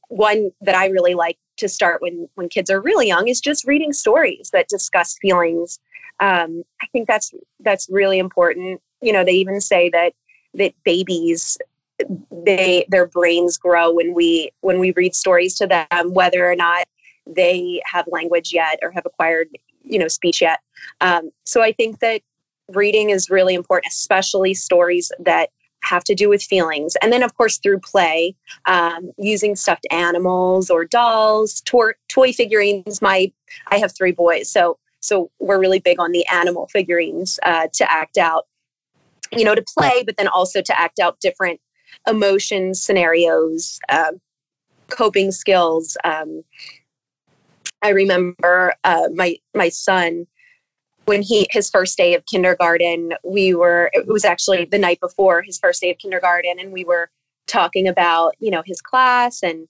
one 0.10 0.52
that 0.62 0.76
I 0.76 0.88
really 0.88 1.14
like 1.14 1.38
to 1.58 1.68
start 1.68 2.02
when 2.02 2.30
when 2.36 2.50
kids 2.50 2.70
are 2.70 2.80
really 2.80 3.08
young 3.08 3.28
is 3.28 3.42
just 3.42 3.66
reading 3.66 3.92
stories 3.92 4.50
that 4.54 4.68
discuss 4.70 5.18
feelings. 5.22 5.80
Um, 6.20 6.64
I 6.82 6.88
think 6.88 7.08
that's 7.08 7.34
that's 7.60 7.88
really 7.90 8.20
important. 8.20 8.82
You 9.02 9.12
know, 9.12 9.24
they 9.24 9.34
even 9.34 9.60
say 9.60 9.90
that 9.90 10.14
that 10.54 10.74
babies 10.84 11.58
they 12.32 12.86
their 12.90 13.08
brains 13.08 13.58
grow 13.58 13.92
when 13.92 14.14
we 14.14 14.52
when 14.62 14.80
we 14.80 14.92
read 14.92 15.16
stories 15.16 15.56
to 15.56 15.66
them 15.66 16.14
whether 16.14 16.50
or 16.50 16.56
not 16.56 16.86
they 17.26 17.82
have 17.86 18.06
language 18.12 18.54
yet 18.54 18.80
or 18.84 18.92
have 18.92 19.06
acquired 19.06 19.50
you 19.84 19.98
know 19.98 20.08
speech 20.08 20.42
yet. 20.42 20.60
Um, 21.02 21.32
so 21.46 21.62
i 21.62 21.72
think 21.72 22.00
that 22.00 22.22
reading 22.70 23.10
is 23.10 23.30
really 23.30 23.56
important 23.56 23.92
especially 23.92 24.54
stories 24.54 25.12
that 25.20 25.50
have 25.84 26.04
to 26.04 26.16
do 26.16 26.28
with 26.28 26.42
feelings. 26.44 26.96
And 27.02 27.14
then 27.14 27.24
of 27.24 27.36
course 27.36 27.58
through 27.58 27.80
play 27.80 28.36
um, 28.66 29.12
using 29.18 29.56
stuffed 29.56 29.88
animals 29.92 30.70
or 30.70 30.86
dolls 30.86 31.62
tor- 31.62 31.96
toy 32.10 32.34
figurines. 32.34 33.02
My 33.02 33.32
i 33.68 33.78
have 33.78 33.96
three 33.96 34.12
boys 34.12 34.50
so 34.50 34.78
so 35.00 35.32
we're 35.40 35.60
really 35.60 35.80
big 35.80 36.00
on 36.00 36.12
the 36.12 36.28
animal 36.28 36.68
figurines 36.68 37.40
uh, 37.44 37.68
to 37.74 37.90
act 37.90 38.18
out 38.18 38.48
you 39.32 39.44
know, 39.44 39.56
to 39.56 39.64
play, 39.78 40.04
but 40.04 40.18
then 40.18 40.28
also 40.28 40.62
to 40.62 40.80
act 40.80 41.00
out 41.00 41.20
different 41.20 41.60
emotions, 42.08 42.82
scenarios, 42.82 43.80
uh, 43.90 44.12
coping 44.90 45.32
skills. 45.32 45.98
Um, 46.04 46.44
I 47.82 47.90
remember 47.90 48.74
uh, 48.84 49.10
my 49.14 49.38
my 49.54 49.70
son 49.70 50.28
when 51.06 51.22
he 51.22 51.48
his 51.52 51.70
first 51.70 51.98
day 51.98 52.14
of 52.16 52.26
kindergarten. 52.26 53.14
We 53.24 53.54
were 53.54 53.90
it 53.94 54.08
was 54.08 54.26
actually 54.26 54.66
the 54.66 54.80
night 54.80 55.00
before 55.00 55.42
his 55.42 55.58
first 55.58 55.82
day 55.82 55.92
of 55.92 55.98
kindergarten, 55.98 56.60
and 56.60 56.72
we 56.72 56.84
were 56.84 57.10
talking 57.48 57.88
about 57.88 58.34
you 58.40 58.52
know 58.52 58.64
his 58.66 58.82
class 58.82 59.44
and 59.44 59.68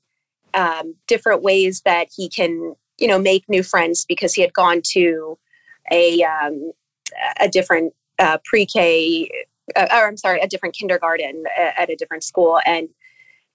um, 0.53 0.95
different 1.07 1.43
ways 1.43 1.81
that 1.85 2.07
he 2.15 2.29
can 2.29 2.75
you 2.97 3.07
know 3.07 3.19
make 3.19 3.47
new 3.47 3.63
friends 3.63 4.05
because 4.05 4.33
he 4.33 4.41
had 4.41 4.53
gone 4.53 4.81
to 4.93 5.37
a 5.91 6.23
um, 6.23 6.71
a 7.39 7.47
different 7.47 7.93
uh, 8.19 8.37
pre-K, 8.45 9.29
uh, 9.75 9.87
or 9.91 10.07
I'm 10.07 10.17
sorry, 10.17 10.39
a 10.39 10.47
different 10.47 10.75
kindergarten 10.75 11.43
at 11.57 11.89
a 11.89 11.95
different 11.95 12.23
school, 12.23 12.59
and 12.65 12.89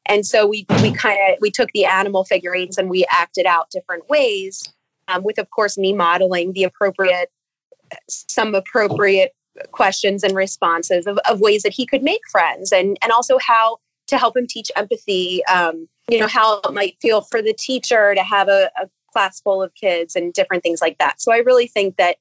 and 0.07 0.26
so 0.26 0.47
we 0.47 0.66
we 0.83 0.92
kind 0.92 1.19
of 1.28 1.38
we 1.40 1.50
took 1.50 1.71
the 1.73 1.85
animal 1.85 2.25
figurines 2.25 2.78
and 2.78 2.90
we 2.90 3.07
acted 3.11 3.47
out 3.47 3.71
different 3.71 4.09
ways, 4.09 4.73
um, 5.09 5.23
with 5.23 5.38
of 5.38 5.50
course 5.50 5.78
me 5.78 5.92
modeling 5.92 6.52
the 6.52 6.64
appropriate 6.64 7.31
some 8.09 8.54
appropriate 8.54 9.35
questions 9.71 10.23
and 10.23 10.35
responses 10.35 11.07
of, 11.07 11.19
of 11.28 11.40
ways 11.40 11.62
that 11.62 11.73
he 11.73 11.85
could 11.85 12.02
make 12.02 12.23
friends 12.31 12.73
and 12.73 12.97
and 13.02 13.12
also 13.12 13.38
how 13.38 13.76
to 14.07 14.16
help 14.19 14.37
him 14.37 14.47
teach 14.47 14.71
empathy 14.76 15.45
um, 15.47 15.87
you 16.09 16.19
know 16.19 16.26
how 16.26 16.61
it 16.61 16.73
might 16.73 16.97
feel 17.00 17.21
for 17.21 17.42
the 17.42 17.52
teacher 17.52 18.14
to 18.14 18.23
have 18.23 18.49
a, 18.49 18.71
a 18.81 18.88
class 19.12 19.40
full 19.40 19.62
of 19.62 19.75
kids 19.75 20.16
and 20.16 20.33
different 20.33 20.62
things 20.62 20.81
like 20.81 20.97
that. 20.99 21.21
So 21.21 21.33
i 21.33 21.38
really 21.38 21.66
think 21.66 21.97
that 21.97 22.16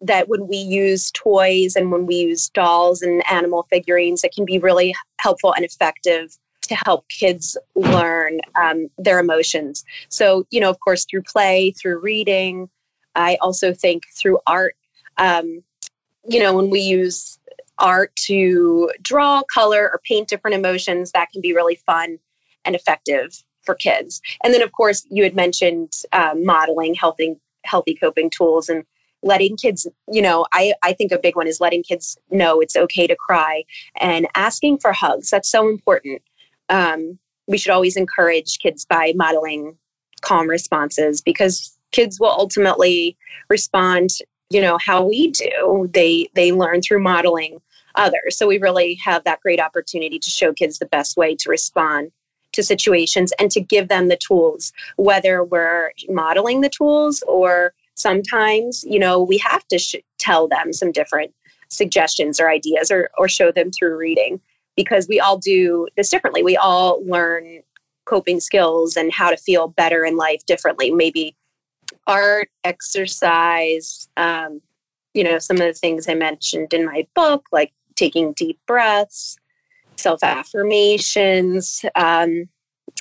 that 0.00 0.28
when 0.28 0.46
we 0.46 0.56
use 0.56 1.10
toys 1.12 1.74
and 1.76 1.90
when 1.90 2.06
we 2.06 2.16
use 2.16 2.48
dolls 2.50 3.02
and 3.02 3.26
animal 3.30 3.66
figurines, 3.70 4.24
it 4.24 4.34
can 4.34 4.44
be 4.44 4.58
really 4.58 4.94
helpful 5.18 5.54
and 5.54 5.64
effective 5.64 6.36
to 6.62 6.76
help 6.84 7.08
kids 7.08 7.56
learn 7.74 8.40
um, 8.60 8.88
their 8.98 9.18
emotions. 9.18 9.84
So, 10.08 10.46
you 10.50 10.60
know, 10.60 10.70
of 10.70 10.80
course, 10.80 11.06
through 11.08 11.22
play, 11.22 11.70
through 11.70 12.00
reading, 12.00 12.68
I 13.14 13.38
also 13.40 13.72
think 13.72 14.02
through 14.14 14.38
art. 14.46 14.76
Um, 15.16 15.62
you 16.28 16.40
know, 16.40 16.54
when 16.54 16.70
we 16.70 16.80
use 16.80 17.38
art 17.78 18.14
to 18.16 18.90
draw, 19.02 19.42
color, 19.44 19.90
or 19.92 20.00
paint 20.04 20.28
different 20.28 20.56
emotions, 20.56 21.12
that 21.12 21.30
can 21.30 21.40
be 21.40 21.54
really 21.54 21.76
fun 21.86 22.18
and 22.64 22.74
effective 22.74 23.42
for 23.62 23.74
kids. 23.74 24.20
And 24.42 24.52
then, 24.52 24.62
of 24.62 24.72
course, 24.72 25.06
you 25.10 25.22
had 25.22 25.34
mentioned 25.34 25.92
um, 26.12 26.44
modeling, 26.44 26.94
healthy, 26.94 27.36
healthy 27.64 27.94
coping 27.94 28.30
tools, 28.30 28.68
and 28.68 28.84
letting 29.26 29.56
kids 29.56 29.86
you 30.10 30.22
know 30.22 30.46
i 30.52 30.72
i 30.82 30.92
think 30.92 31.12
a 31.12 31.18
big 31.18 31.36
one 31.36 31.46
is 31.46 31.60
letting 31.60 31.82
kids 31.82 32.16
know 32.30 32.60
it's 32.60 32.76
okay 32.76 33.06
to 33.06 33.16
cry 33.16 33.64
and 34.00 34.26
asking 34.34 34.78
for 34.78 34.92
hugs. 34.92 35.30
That's 35.30 35.50
so 35.50 35.68
important. 35.68 36.22
Um, 36.68 37.18
we 37.46 37.58
should 37.58 37.72
always 37.72 37.96
encourage 37.96 38.58
kids 38.58 38.84
by 38.84 39.12
modeling 39.16 39.76
calm 40.22 40.48
responses 40.48 41.20
because 41.20 41.76
kids 41.92 42.18
will 42.18 42.30
ultimately 42.30 43.16
respond 43.48 44.10
you 44.50 44.60
know 44.60 44.78
how 44.78 45.04
we 45.04 45.32
do. 45.32 45.90
They 45.92 46.28
they 46.34 46.52
learn 46.52 46.80
through 46.80 47.02
modeling 47.02 47.60
others. 47.96 48.36
So 48.36 48.46
we 48.46 48.58
really 48.58 48.94
have 49.04 49.24
that 49.24 49.40
great 49.40 49.58
opportunity 49.58 50.18
to 50.18 50.30
show 50.30 50.52
kids 50.52 50.78
the 50.78 50.86
best 50.86 51.16
way 51.16 51.34
to 51.36 51.50
respond 51.50 52.12
to 52.52 52.62
situations 52.62 53.32
and 53.40 53.50
to 53.50 53.60
give 53.60 53.88
them 53.88 54.08
the 54.08 54.16
tools 54.16 54.72
whether 54.96 55.42
we're 55.42 55.90
modeling 56.08 56.60
the 56.60 56.70
tools 56.70 57.22
or 57.26 57.74
sometimes, 57.96 58.84
you 58.86 58.98
know, 58.98 59.22
we 59.22 59.38
have 59.38 59.66
to 59.68 59.78
sh- 59.78 59.96
tell 60.18 60.46
them 60.46 60.72
some 60.72 60.92
different 60.92 61.34
suggestions 61.68 62.38
or 62.38 62.48
ideas 62.48 62.90
or, 62.90 63.10
or 63.18 63.28
show 63.28 63.50
them 63.50 63.70
through 63.72 63.96
reading 63.96 64.40
because 64.76 65.08
we 65.08 65.18
all 65.18 65.38
do 65.38 65.88
this 65.96 66.10
differently. 66.10 66.42
We 66.42 66.56
all 66.56 67.04
learn 67.04 67.62
coping 68.04 68.38
skills 68.38 68.96
and 68.96 69.12
how 69.12 69.30
to 69.30 69.36
feel 69.36 69.68
better 69.68 70.04
in 70.04 70.16
life 70.16 70.44
differently. 70.46 70.90
Maybe 70.90 71.36
art, 72.06 72.48
exercise, 72.62 74.08
um, 74.16 74.60
you 75.14 75.24
know, 75.24 75.38
some 75.38 75.56
of 75.56 75.62
the 75.62 75.72
things 75.72 76.08
I 76.08 76.14
mentioned 76.14 76.72
in 76.72 76.84
my 76.84 77.06
book, 77.14 77.46
like 77.50 77.72
taking 77.96 78.32
deep 78.34 78.60
breaths, 78.66 79.38
self 79.96 80.22
affirmations, 80.22 81.84
um, 81.96 82.48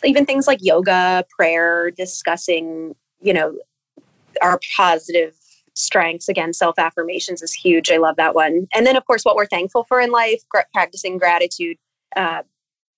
even 0.04 0.26
things 0.26 0.48
like 0.48 0.60
yoga, 0.62 1.26
prayer, 1.30 1.92
discussing, 1.92 2.96
you 3.22 3.34
know, 3.34 3.56
our 4.42 4.60
positive 4.76 5.36
strengths. 5.76 6.30
Again, 6.30 6.54
self 6.54 6.80
affirmations 6.80 7.42
is 7.42 7.54
huge. 7.54 7.92
I 7.92 7.98
love 7.98 8.16
that 8.18 8.36
one. 8.36 8.68
And 8.74 8.86
then, 8.86 8.96
of 8.96 9.06
course, 9.06 9.24
what 9.24 9.36
we're 9.36 9.46
thankful 9.46 9.84
for 9.86 10.00
in 10.00 10.12
life, 10.12 10.42
practicing 10.74 11.18
gratitude. 11.18 11.78
Uh, 12.16 12.44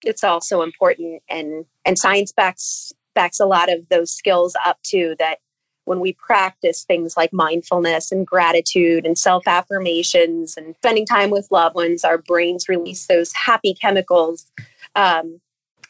it's 0.03 0.24
also 0.24 0.62
important, 0.62 1.24
and 1.29 1.65
and 1.86 1.98
science 1.98 2.32
backs 2.32 2.94
backs 3.15 3.39
a 3.39 3.46
lot 3.46 3.72
of 3.72 3.88
those 3.89 4.13
skills 4.13 4.56
up 4.65 4.77
too. 4.84 5.15
That 5.20 5.39
when 5.86 6.00
we 6.00 6.13
practice 6.13 6.84
things 6.84 7.15
like 7.15 7.32
mindfulness 7.32 8.12
and 8.12 8.27
gratitude 8.27 9.06
and 9.06 9.17
self 9.17 9.48
affirmations 9.48 10.56
and 10.58 10.75
spending 10.75 11.06
time 11.06 11.32
with 11.32 11.48
loved 11.50 11.75
ones, 11.75 12.03
our 12.03 12.17
brains 12.17 12.70
release 12.70 13.08
those 13.08 13.34
happy 13.34 13.74
chemicals. 13.74 14.51
Um, 14.96 15.39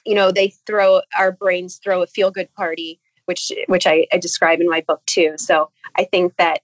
you 0.05 0.15
know, 0.15 0.31
they 0.31 0.53
throw 0.65 1.01
our 1.17 1.31
brains 1.31 1.79
throw 1.83 2.01
a 2.01 2.07
feel 2.07 2.31
good 2.31 2.53
party, 2.53 2.99
which 3.27 3.51
which 3.67 3.85
I, 3.85 4.07
I 4.11 4.17
describe 4.17 4.59
in 4.59 4.69
my 4.69 4.81
book 4.81 5.01
too. 5.05 5.35
So 5.37 5.69
I 5.95 6.05
think 6.05 6.35
that 6.37 6.61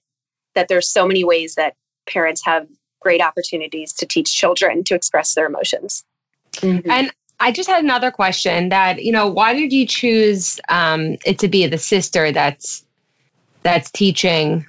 that 0.54 0.68
there's 0.68 0.88
so 0.88 1.06
many 1.06 1.24
ways 1.24 1.54
that 1.54 1.74
parents 2.06 2.44
have 2.44 2.66
great 3.00 3.20
opportunities 3.20 3.92
to 3.92 4.06
teach 4.06 4.34
children 4.34 4.82
to 4.84 4.94
express 4.94 5.34
their 5.34 5.46
emotions. 5.46 6.04
Mm-hmm. 6.56 6.90
And 6.90 7.12
I 7.40 7.52
just 7.52 7.68
had 7.68 7.82
another 7.82 8.10
question 8.10 8.68
that, 8.70 9.02
you 9.02 9.12
know, 9.12 9.26
why 9.26 9.54
did 9.54 9.72
you 9.72 9.86
choose 9.86 10.60
um, 10.68 11.16
it 11.26 11.38
to 11.40 11.48
be 11.48 11.66
the 11.66 11.78
sister 11.78 12.32
that's 12.32 12.84
that's 13.62 13.90
teaching 13.90 14.66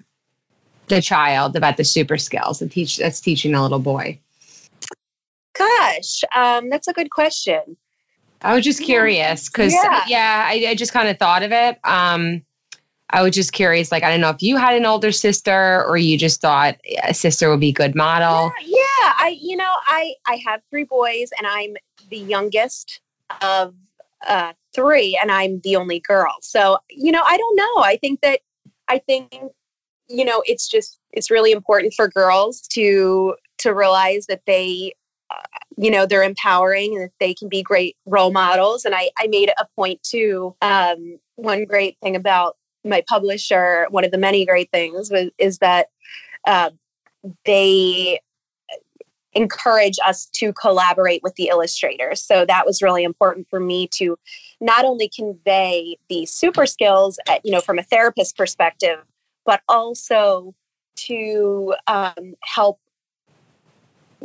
the 0.87 1.01
child 1.01 1.55
about 1.55 1.77
the 1.77 1.83
super 1.83 2.17
skills 2.17 2.61
and 2.61 2.71
teach 2.71 2.97
that's 2.97 3.21
teaching 3.21 3.53
a 3.53 3.61
little 3.61 3.79
boy? 3.79 4.19
Gosh, 5.57 6.23
um, 6.35 6.69
that's 6.69 6.87
a 6.87 6.93
good 6.93 7.11
question. 7.11 7.77
I 8.41 8.53
was 8.53 8.63
just 8.63 8.83
curious 8.83 9.49
because 9.49 9.73
yeah. 9.73 10.03
yeah, 10.07 10.45
I, 10.47 10.67
I 10.69 10.75
just 10.75 10.93
kind 10.93 11.09
of 11.09 11.17
thought 11.17 11.43
of 11.43 11.51
it. 11.51 11.79
Um, 11.83 12.43
I 13.11 13.21
was 13.21 13.33
just 13.33 13.53
curious, 13.53 13.91
like 13.91 14.03
I 14.03 14.09
don't 14.09 14.21
know 14.21 14.29
if 14.29 14.41
you 14.41 14.57
had 14.57 14.75
an 14.75 14.85
older 14.85 15.11
sister 15.11 15.85
or 15.85 15.97
you 15.97 16.17
just 16.17 16.41
thought 16.41 16.77
a 17.03 17.13
sister 17.13 17.49
would 17.49 17.59
be 17.59 17.69
a 17.69 17.73
good 17.73 17.95
model. 17.95 18.51
Yeah, 18.61 18.77
yeah, 19.05 19.13
I 19.19 19.37
you 19.39 19.55
know 19.55 19.71
I 19.87 20.13
I 20.27 20.41
have 20.45 20.61
three 20.69 20.83
boys 20.83 21.29
and 21.37 21.47
I'm 21.47 21.75
the 22.09 22.17
youngest 22.17 23.01
of 23.41 23.75
uh, 24.27 24.53
three 24.73 25.17
and 25.21 25.31
I'm 25.31 25.59
the 25.63 25.75
only 25.75 25.99
girl. 25.99 26.35
So 26.41 26.79
you 26.89 27.11
know 27.11 27.21
I 27.23 27.37
don't 27.37 27.55
know. 27.55 27.83
I 27.83 27.97
think 28.01 28.21
that 28.21 28.39
I 28.87 28.97
think 28.99 29.33
you 30.07 30.25
know 30.25 30.43
it's 30.45 30.67
just 30.67 30.99
it's 31.11 31.29
really 31.29 31.51
important 31.51 31.93
for 31.93 32.07
girls 32.07 32.61
to 32.69 33.35
to 33.59 33.73
realize 33.73 34.25
that 34.27 34.41
they 34.45 34.93
you 35.77 35.91
know 35.91 36.05
they're 36.05 36.23
empowering 36.23 36.95
and 36.95 37.03
that 37.03 37.11
they 37.19 37.33
can 37.33 37.49
be 37.49 37.61
great 37.61 37.95
role 38.05 38.31
models 38.31 38.85
and 38.85 38.95
i 38.95 39.09
i 39.19 39.27
made 39.27 39.51
a 39.57 39.65
point 39.75 40.01
to 40.03 40.55
um, 40.61 41.19
one 41.35 41.65
great 41.65 41.97
thing 42.01 42.15
about 42.15 42.57
my 42.83 43.03
publisher 43.07 43.87
one 43.89 44.05
of 44.05 44.11
the 44.11 44.17
many 44.17 44.45
great 44.45 44.71
things 44.71 45.09
was 45.11 45.29
is 45.37 45.57
that 45.59 45.87
uh, 46.47 46.69
they 47.45 48.19
encourage 49.35 49.97
us 50.05 50.27
to 50.27 50.53
collaborate 50.53 51.21
with 51.21 51.35
the 51.35 51.49
illustrators. 51.49 52.21
So 52.21 52.45
that 52.45 52.65
was 52.65 52.81
really 52.81 53.03
important 53.03 53.47
for 53.49 53.59
me 53.59 53.87
to 53.95 54.17
not 54.61 54.85
only 54.85 55.09
convey 55.13 55.97
the 56.09 56.25
super 56.25 56.65
skills, 56.65 57.19
at, 57.27 57.45
you 57.45 57.51
know, 57.51 57.61
from 57.61 57.77
a 57.77 57.83
therapist 57.83 58.37
perspective, 58.37 58.99
but 59.45 59.61
also 59.67 60.55
to 60.95 61.75
um, 61.87 62.35
help 62.41 62.79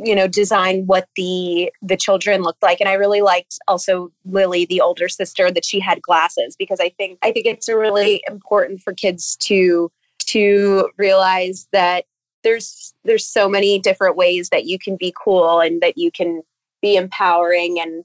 you 0.03 0.15
know 0.15 0.27
design 0.27 0.85
what 0.87 1.07
the 1.15 1.71
the 1.81 1.97
children 1.97 2.41
looked 2.41 2.63
like. 2.63 2.79
And 2.79 2.89
i 2.89 2.93
really 2.93 3.21
liked 3.21 3.59
also 3.67 4.11
lily 4.25 4.65
the 4.65 4.81
older 4.81 5.09
sister 5.09 5.51
that 5.51 5.65
she 5.65 5.79
had 5.79 6.01
glasses 6.01 6.55
because 6.57 6.79
i 6.79 6.89
think 6.89 7.19
i 7.21 7.31
think 7.31 7.45
it's 7.45 7.67
really 7.67 8.23
important 8.27 8.81
for 8.81 8.93
kids 8.93 9.35
to 9.37 9.91
to 10.19 10.89
realize 10.97 11.67
that 11.71 12.05
there's 12.43 12.93
there's 13.03 13.25
so 13.25 13.47
many 13.49 13.79
different 13.79 14.15
ways 14.15 14.49
that 14.49 14.65
you 14.65 14.79
can 14.79 14.95
be 14.95 15.13
cool 15.21 15.59
and 15.59 15.81
that 15.81 15.97
you 15.97 16.11
can 16.11 16.41
be 16.81 16.95
empowering. 16.95 17.79
And 17.79 18.03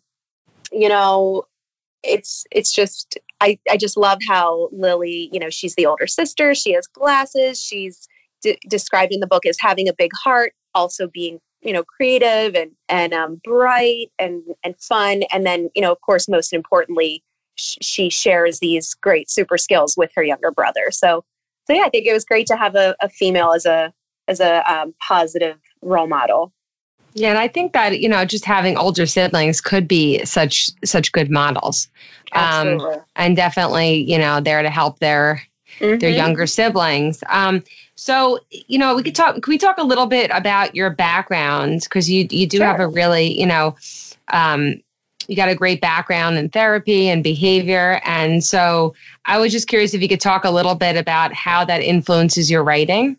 you 0.72 0.88
know 0.88 1.44
it's 2.02 2.44
it's 2.50 2.72
just 2.72 3.18
i 3.40 3.58
i 3.70 3.76
just 3.76 3.96
love 3.96 4.18
how 4.28 4.68
lily 4.72 5.28
you 5.32 5.40
know 5.40 5.50
she's 5.50 5.74
the 5.76 5.86
older 5.86 6.06
sister. 6.06 6.54
She 6.54 6.72
has 6.72 6.86
glasses. 6.86 7.62
She's 7.62 8.08
d- 8.42 8.58
described 8.68 9.12
in 9.12 9.20
the 9.20 9.26
book 9.26 9.46
as 9.46 9.56
having 9.60 9.88
a 9.88 9.94
big 9.94 10.10
heart 10.24 10.52
also 10.74 11.08
being 11.08 11.40
you 11.62 11.72
know 11.72 11.82
creative 11.84 12.54
and 12.54 12.70
and 12.88 13.12
um, 13.12 13.40
bright 13.44 14.10
and 14.18 14.42
and 14.64 14.76
fun 14.78 15.22
and 15.32 15.46
then 15.46 15.70
you 15.74 15.82
know 15.82 15.92
of 15.92 16.00
course 16.00 16.28
most 16.28 16.52
importantly 16.52 17.22
sh- 17.56 17.78
she 17.80 18.10
shares 18.10 18.60
these 18.60 18.94
great 18.94 19.30
super 19.30 19.58
skills 19.58 19.96
with 19.96 20.10
her 20.14 20.22
younger 20.22 20.50
brother 20.50 20.90
so 20.90 21.24
so 21.66 21.72
yeah 21.72 21.82
i 21.82 21.88
think 21.88 22.06
it 22.06 22.12
was 22.12 22.24
great 22.24 22.46
to 22.46 22.56
have 22.56 22.74
a, 22.74 22.94
a 23.00 23.08
female 23.08 23.52
as 23.52 23.66
a 23.66 23.92
as 24.28 24.40
a 24.40 24.70
um, 24.72 24.94
positive 25.00 25.58
role 25.82 26.06
model. 26.06 26.52
Yeah, 27.14 27.30
and 27.30 27.38
I 27.38 27.48
think 27.48 27.72
that 27.72 28.00
you 28.00 28.08
know 28.08 28.24
just 28.26 28.44
having 28.44 28.76
older 28.76 29.06
siblings 29.06 29.60
could 29.60 29.88
be 29.88 30.22
such 30.26 30.70
such 30.84 31.12
good 31.12 31.30
models, 31.30 31.88
um, 32.32 32.78
and 33.16 33.34
definitely 33.34 34.04
you 34.10 34.18
know 34.18 34.40
there 34.40 34.62
to 34.62 34.68
help 34.68 34.98
their 34.98 35.42
mm-hmm. 35.80 35.98
their 35.98 36.10
younger 36.10 36.46
siblings. 36.46 37.24
Um, 37.30 37.62
so 37.96 38.38
you 38.50 38.78
know 38.78 38.94
we 38.94 39.02
could 39.02 39.14
talk. 39.14 39.34
Can 39.34 39.50
we 39.50 39.58
talk 39.58 39.78
a 39.78 39.82
little 39.82 40.06
bit 40.06 40.30
about 40.32 40.74
your 40.74 40.90
background 40.90 41.80
because 41.82 42.08
you 42.08 42.26
you 42.30 42.46
do 42.46 42.58
sure. 42.58 42.66
have 42.66 42.78
a 42.80 42.86
really 42.86 43.38
you 43.38 43.46
know 43.46 43.74
um, 44.28 44.80
you 45.28 45.34
got 45.34 45.48
a 45.48 45.54
great 45.54 45.80
background 45.80 46.36
in 46.36 46.50
therapy 46.50 47.08
and 47.08 47.24
behavior, 47.24 48.00
and 48.04 48.44
so 48.44 48.94
I 49.24 49.38
was 49.38 49.50
just 49.50 49.66
curious 49.66 49.94
if 49.94 50.02
you 50.02 50.08
could 50.08 50.20
talk 50.20 50.44
a 50.44 50.50
little 50.50 50.74
bit 50.74 50.96
about 50.96 51.32
how 51.32 51.64
that 51.64 51.80
influences 51.82 52.50
your 52.50 52.62
writing. 52.62 53.16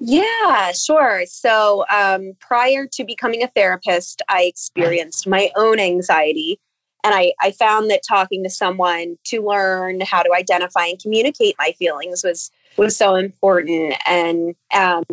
Yeah, 0.00 0.72
sure. 0.72 1.22
So 1.26 1.84
um, 1.88 2.32
prior 2.40 2.86
to 2.92 3.04
becoming 3.04 3.42
a 3.42 3.48
therapist, 3.48 4.20
I 4.28 4.42
experienced 4.42 5.26
my 5.26 5.50
own 5.56 5.78
anxiety. 5.78 6.60
And 7.04 7.14
I, 7.14 7.32
I 7.40 7.52
found 7.52 7.90
that 7.90 8.02
talking 8.06 8.42
to 8.44 8.50
someone 8.50 9.16
to 9.24 9.40
learn 9.40 10.00
how 10.00 10.22
to 10.22 10.34
identify 10.34 10.86
and 10.86 11.00
communicate 11.00 11.54
my 11.58 11.72
feelings 11.78 12.24
was 12.24 12.50
was 12.76 12.96
so 12.96 13.14
important. 13.14 13.94
And 14.06 14.54
um, 14.74 15.04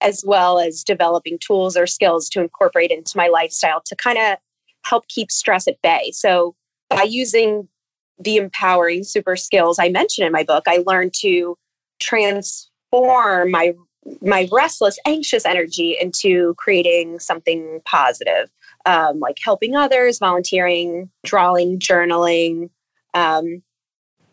as 0.00 0.24
well 0.26 0.58
as 0.58 0.82
developing 0.82 1.38
tools 1.38 1.76
or 1.76 1.86
skills 1.86 2.28
to 2.30 2.40
incorporate 2.40 2.90
into 2.90 3.16
my 3.16 3.28
lifestyle 3.28 3.82
to 3.86 3.96
kind 3.96 4.18
of 4.18 4.38
help 4.84 5.06
keep 5.08 5.30
stress 5.30 5.68
at 5.68 5.80
bay. 5.82 6.10
So 6.12 6.54
by 6.88 7.02
using 7.02 7.68
the 8.18 8.36
empowering 8.36 9.04
super 9.04 9.36
skills 9.36 9.78
I 9.78 9.88
mentioned 9.88 10.26
in 10.26 10.32
my 10.32 10.42
book, 10.42 10.64
I 10.66 10.82
learned 10.86 11.14
to 11.20 11.56
transform 12.00 13.50
my 13.50 13.74
my 14.22 14.48
restless, 14.50 14.98
anxious 15.06 15.44
energy 15.44 15.94
into 16.00 16.54
creating 16.56 17.18
something 17.18 17.80
positive, 17.84 18.50
um, 18.86 19.20
like 19.20 19.36
helping 19.44 19.76
others, 19.76 20.18
volunteering, 20.18 21.10
drawing, 21.22 21.78
journaling, 21.78 22.70
um, 23.12 23.62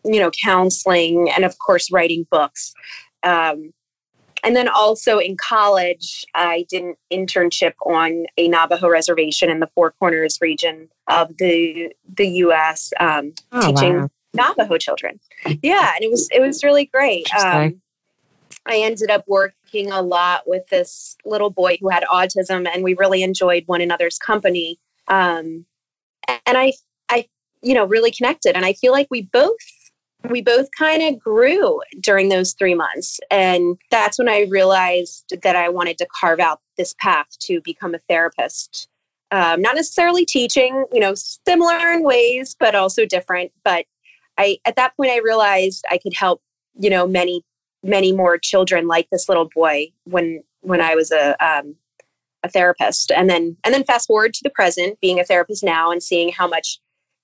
you 0.04 0.20
know, 0.20 0.30
counseling, 0.42 1.30
and 1.30 1.44
of 1.44 1.58
course, 1.58 1.90
writing 1.90 2.26
books. 2.30 2.72
Um, 3.22 3.72
and 4.44 4.54
then 4.54 4.68
also 4.68 5.18
in 5.18 5.36
college, 5.36 6.24
I 6.34 6.64
did 6.68 6.82
an 6.84 6.94
internship 7.12 7.72
on 7.84 8.26
a 8.36 8.48
Navajo 8.48 8.88
reservation 8.88 9.50
in 9.50 9.58
the 9.60 9.66
Four 9.74 9.92
Corners 9.98 10.38
region 10.40 10.88
of 11.08 11.36
the 11.38 11.92
the 12.16 12.28
U.S. 12.28 12.92
Um, 13.00 13.32
oh, 13.52 13.66
teaching 13.66 14.00
wow. 14.00 14.08
Navajo 14.34 14.78
children. 14.78 15.18
Yeah, 15.62 15.92
and 15.94 16.04
it 16.04 16.10
was 16.10 16.28
it 16.32 16.40
was 16.40 16.62
really 16.62 16.86
great. 16.86 17.32
Um, 17.34 17.80
I 18.66 18.78
ended 18.78 19.10
up 19.10 19.24
working 19.26 19.90
a 19.90 20.02
lot 20.02 20.42
with 20.46 20.66
this 20.68 21.16
little 21.24 21.50
boy 21.50 21.78
who 21.80 21.88
had 21.88 22.04
autism, 22.04 22.68
and 22.72 22.84
we 22.84 22.94
really 22.94 23.22
enjoyed 23.22 23.64
one 23.66 23.80
another's 23.80 24.18
company. 24.18 24.78
Um, 25.08 25.64
and 26.28 26.58
I, 26.58 26.74
I, 27.08 27.26
you 27.62 27.74
know, 27.74 27.86
really 27.86 28.10
connected. 28.10 28.54
And 28.54 28.66
I 28.66 28.74
feel 28.74 28.92
like 28.92 29.08
we 29.10 29.22
both, 29.22 29.56
we 30.28 30.42
both 30.42 30.68
kind 30.76 31.02
of 31.02 31.18
grew 31.18 31.80
during 32.00 32.28
those 32.28 32.52
three 32.52 32.74
months. 32.74 33.20
And 33.30 33.78
that's 33.90 34.18
when 34.18 34.28
I 34.28 34.46
realized 34.50 35.34
that 35.42 35.56
I 35.56 35.68
wanted 35.68 35.98
to 35.98 36.06
carve 36.20 36.40
out 36.40 36.60
this 36.76 36.94
path 36.98 37.26
to 37.40 37.60
become 37.62 37.94
a 37.94 38.00
therapist. 38.08 38.88
Um, 39.30 39.60
not 39.60 39.74
necessarily 39.74 40.24
teaching, 40.24 40.86
you 40.92 41.00
know, 41.00 41.14
similar 41.14 41.92
in 41.92 42.02
ways, 42.02 42.56
but 42.58 42.74
also 42.74 43.04
different. 43.04 43.52
But 43.64 43.84
I, 44.38 44.58
at 44.64 44.76
that 44.76 44.96
point, 44.96 45.10
I 45.10 45.18
realized 45.18 45.84
I 45.90 45.98
could 45.98 46.14
help, 46.14 46.40
you 46.78 46.90
know, 46.90 47.06
many 47.06 47.44
many 47.84 48.12
more 48.12 48.38
children 48.38 48.88
like 48.88 49.08
this 49.10 49.28
little 49.28 49.48
boy 49.54 49.86
when 50.04 50.42
when 50.62 50.80
I 50.80 50.94
was 50.94 51.10
a 51.10 51.36
um, 51.44 51.76
a 52.42 52.48
therapist, 52.48 53.10
and 53.10 53.28
then 53.28 53.56
and 53.64 53.74
then 53.74 53.84
fast 53.84 54.06
forward 54.06 54.32
to 54.34 54.40
the 54.42 54.50
present, 54.50 55.00
being 55.00 55.20
a 55.20 55.24
therapist 55.24 55.62
now, 55.62 55.90
and 55.90 56.02
seeing 56.02 56.30
how 56.30 56.46
much 56.46 56.78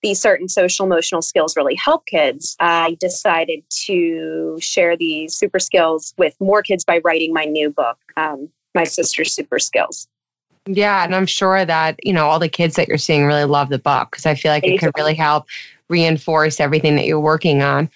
these 0.04 0.20
certain 0.20 0.50
social 0.50 0.84
emotional 0.84 1.22
skills 1.22 1.56
really 1.56 1.74
help 1.74 2.04
kids. 2.04 2.56
I 2.60 2.96
decided 3.00 3.64
to 3.86 4.58
share 4.60 4.98
these 4.98 5.34
super 5.34 5.58
skills 5.58 6.12
with 6.18 6.38
more 6.40 6.62
kids 6.62 6.84
by 6.84 7.00
writing 7.02 7.32
my 7.32 7.46
new 7.46 7.70
book, 7.70 7.96
um, 8.18 8.50
My 8.74 8.84
Sister's 8.84 9.32
Super 9.32 9.58
Skills. 9.58 10.06
Yeah, 10.66 11.04
and 11.04 11.14
I'm 11.14 11.26
sure 11.26 11.64
that 11.64 11.98
you 12.04 12.12
know 12.12 12.26
all 12.26 12.38
the 12.38 12.50
kids 12.50 12.76
that 12.76 12.86
you're 12.86 12.98
seeing 12.98 13.24
really 13.24 13.44
love 13.44 13.70
the 13.70 13.78
book 13.78 14.10
because 14.10 14.26
I 14.26 14.34
feel 14.34 14.52
like 14.52 14.64
it 14.64 14.78
could 14.78 14.92
really 14.96 15.14
help 15.14 15.46
reinforce 15.88 16.60
everything 16.60 16.96
that 16.96 17.06
you're 17.06 17.20
working 17.20 17.62
on. 17.62 17.90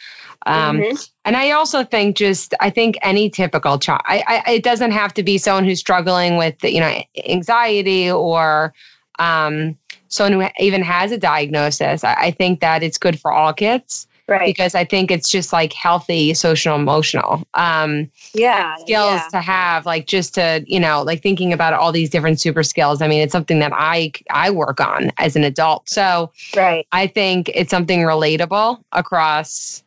Um, 0.47 0.79
mm-hmm. 0.79 0.97
And 1.27 1.37
I 1.37 1.51
also 1.51 1.85
think 1.85 2.17
just 2.17 2.55
I 2.61 2.71
think 2.71 2.97
any 3.03 3.29
typical 3.29 3.79
child, 3.79 4.01
I, 4.07 4.43
I, 4.47 4.53
it 4.53 4.63
doesn't 4.63 4.93
have 4.93 5.13
to 5.15 5.23
be 5.23 5.37
someone 5.37 5.65
who's 5.65 5.81
struggling 5.81 6.39
with 6.39 6.63
you 6.65 6.81
know 6.81 7.03
anxiety 7.27 8.11
or 8.11 8.73
um, 9.19 9.77
someone 10.09 10.41
who 10.41 10.65
even 10.65 10.83
has 10.83 11.13
a 11.13 11.19
diagnosis. 11.19 12.05
I, 12.05 12.15
I 12.15 12.31
think 12.31 12.61
that 12.61 12.83
it's 12.83 12.99
good 12.99 13.21
for 13.21 13.33
all 13.33 13.53
kids. 13.53 14.07
Right. 14.27 14.45
Because 14.45 14.75
I 14.75 14.85
think 14.85 15.11
it's 15.11 15.31
just 15.31 15.55
like 15.55 15.73
healthy 15.73 16.35
social 16.35 16.75
emotional 16.75 17.43
um, 17.55 18.11
yeah 18.35 18.75
skills 18.77 19.23
yeah. 19.23 19.29
to 19.31 19.41
have, 19.41 19.87
like 19.87 20.07
just 20.07 20.35
to 20.35 20.63
you 20.67 20.79
know, 20.79 21.03
like 21.03 21.23
thinking 21.23 21.51
about 21.51 21.73
all 21.73 21.93
these 21.93 22.11
different 22.11 22.39
super 22.39 22.63
skills. 22.63 23.01
I 23.01 23.09
mean, 23.09 23.23
it's 23.23 23.33
something 23.33 23.59
that 23.61 23.73
I 23.75 24.13
I 24.31 24.51
work 24.51 24.81
on 24.83 25.13
as 25.17 25.35
an 25.35 25.45
adult. 25.45 25.89
So 25.89 26.31
right. 26.55 26.87
I 26.93 27.07
think 27.07 27.51
it's 27.55 27.71
something 27.71 28.01
relatable 28.01 28.83
across 28.93 29.83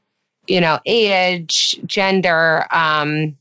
you 0.48 0.60
know, 0.60 0.80
age, 0.86 1.80
gender, 1.86 2.66
um, 2.72 3.38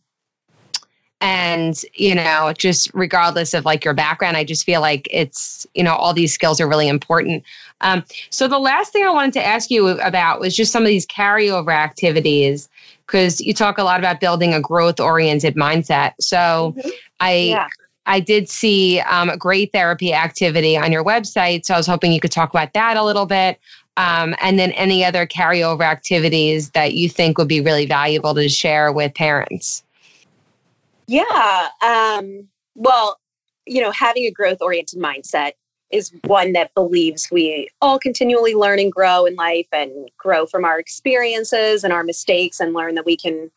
and 1.20 1.84
you 1.94 2.14
know 2.14 2.52
just 2.56 2.90
regardless 2.94 3.52
of 3.52 3.64
like 3.64 3.84
your 3.84 3.94
background 3.94 4.36
i 4.36 4.44
just 4.44 4.64
feel 4.64 4.80
like 4.80 5.06
it's 5.10 5.66
you 5.74 5.82
know 5.82 5.94
all 5.94 6.14
these 6.14 6.32
skills 6.32 6.60
are 6.60 6.68
really 6.68 6.88
important 6.88 7.42
um, 7.82 8.04
so 8.30 8.48
the 8.48 8.58
last 8.58 8.92
thing 8.92 9.04
i 9.04 9.10
wanted 9.10 9.32
to 9.32 9.44
ask 9.44 9.70
you 9.70 9.88
about 10.00 10.40
was 10.40 10.56
just 10.56 10.72
some 10.72 10.82
of 10.82 10.88
these 10.88 11.06
carryover 11.06 11.72
activities 11.72 12.68
because 13.06 13.40
you 13.40 13.52
talk 13.52 13.78
a 13.78 13.82
lot 13.82 14.00
about 14.00 14.20
building 14.20 14.54
a 14.54 14.60
growth 14.60 15.00
oriented 15.00 15.54
mindset 15.56 16.12
so 16.20 16.74
mm-hmm. 16.76 16.88
i 17.20 17.32
yeah. 17.32 17.66
I 18.06 18.18
did 18.18 18.48
see 18.48 18.98
um, 19.00 19.28
a 19.28 19.36
great 19.36 19.70
therapy 19.72 20.12
activity 20.12 20.76
on 20.76 20.90
your 20.90 21.04
website. 21.04 21.64
So 21.64 21.74
I 21.74 21.76
was 21.76 21.86
hoping 21.86 22.12
you 22.12 22.18
could 22.18 22.32
talk 22.32 22.50
about 22.50 22.72
that 22.72 22.96
a 22.96 23.04
little 23.04 23.26
bit. 23.26 23.60
Um, 23.96 24.34
and 24.40 24.58
then 24.58 24.72
any 24.72 25.04
other 25.04 25.26
carryover 25.26 25.82
activities 25.82 26.70
that 26.70 26.94
you 26.94 27.08
think 27.08 27.38
would 27.38 27.46
be 27.46 27.60
really 27.60 27.86
valuable 27.86 28.34
to 28.34 28.48
share 28.48 28.90
with 28.90 29.14
parents. 29.14 29.84
Yeah. 31.10 31.68
Um, 31.82 32.46
well, 32.76 33.18
you 33.66 33.82
know, 33.82 33.90
having 33.90 34.26
a 34.26 34.30
growth 34.30 34.58
oriented 34.60 35.00
mindset 35.00 35.52
is 35.90 36.12
one 36.24 36.52
that 36.52 36.72
believes 36.74 37.28
we 37.32 37.68
all 37.82 37.98
continually 37.98 38.54
learn 38.54 38.78
and 38.78 38.92
grow 38.92 39.24
in 39.24 39.34
life 39.34 39.66
and 39.72 40.08
grow 40.18 40.46
from 40.46 40.64
our 40.64 40.78
experiences 40.78 41.82
and 41.82 41.92
our 41.92 42.04
mistakes 42.04 42.60
and 42.60 42.74
learn 42.74 42.94
that 42.94 43.04
we 43.04 43.16
can, 43.16 43.50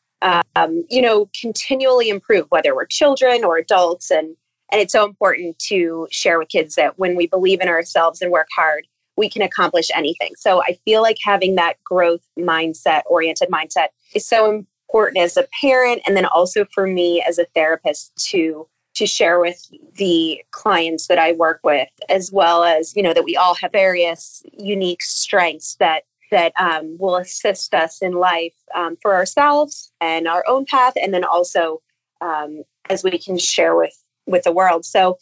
um, 0.56 0.84
you 0.89 1.00
know, 1.00 1.30
continually 1.39 2.10
improve, 2.10 2.48
whether 2.50 2.74
we're 2.74 2.88
children 2.88 3.44
or 3.44 3.58
adults. 3.58 4.10
And, 4.10 4.36
and 4.72 4.82
it's 4.82 4.94
so 4.94 5.06
important 5.06 5.60
to 5.68 6.08
share 6.10 6.39
with 6.39 6.50
kids 6.50 6.74
that 6.74 6.98
when 6.98 7.16
we 7.16 7.28
believe 7.28 7.62
in 7.62 7.68
ourselves 7.68 8.20
and 8.20 8.32
work 8.32 8.48
hard, 8.56 8.88
we 9.16 9.30
can 9.30 9.44
accomplish 9.44 9.89
anything. 9.94 10.32
So 10.38 10.63
I 10.63 10.80
feel 10.86 11.04
like 11.04 11.18
having 11.24 11.54
that 11.54 11.76
growth 11.84 12.28
mindset, 12.36 13.04
oriented 13.06 13.50
mindset 13.50 13.89
is 14.16 14.28
so 14.28 14.66
important 14.93 15.17
as 15.17 15.38
a 15.38 15.47
parent 15.60 16.01
and 16.06 16.15
then 16.15 16.25
also 16.25 16.65
for 16.71 16.86
me 16.86 17.23
as 17.27 17.39
a 17.39 17.45
therapist 17.56 18.15
to 18.15 18.67
to 18.93 19.08
share 19.08 19.39
with 19.39 19.71
the 19.95 20.39
clients 20.51 21.08
that 21.08 21.17
I 21.17 21.32
work 21.32 21.62
with 21.63 21.89
as 22.10 22.32
well 22.32 22.63
as, 22.63 22.95
you 22.95 23.01
know, 23.01 23.12
that 23.15 23.23
we 23.23 23.36
all 23.36 23.56
have 23.56 23.71
various 23.71 24.43
unique 24.53 25.01
strengths 25.01 25.75
that 25.79 26.03
that 26.29 26.53
um, 26.60 26.95
will 26.99 27.15
assist 27.15 27.73
us 27.73 28.03
in 28.03 28.13
life 28.13 28.53
um, 28.75 28.95
for 29.01 29.15
ourselves 29.15 29.91
and 29.99 30.27
our 30.27 30.43
own 30.47 30.65
path 30.65 30.93
and 31.01 31.12
then 31.12 31.23
also 31.23 31.82
um, 32.21 32.62
as 32.89 33.03
we 33.03 33.17
can 33.17 33.38
share 33.38 33.75
with 33.75 33.97
with 34.27 34.43
the 34.43 34.51
world 34.51 34.86
so 34.86 35.17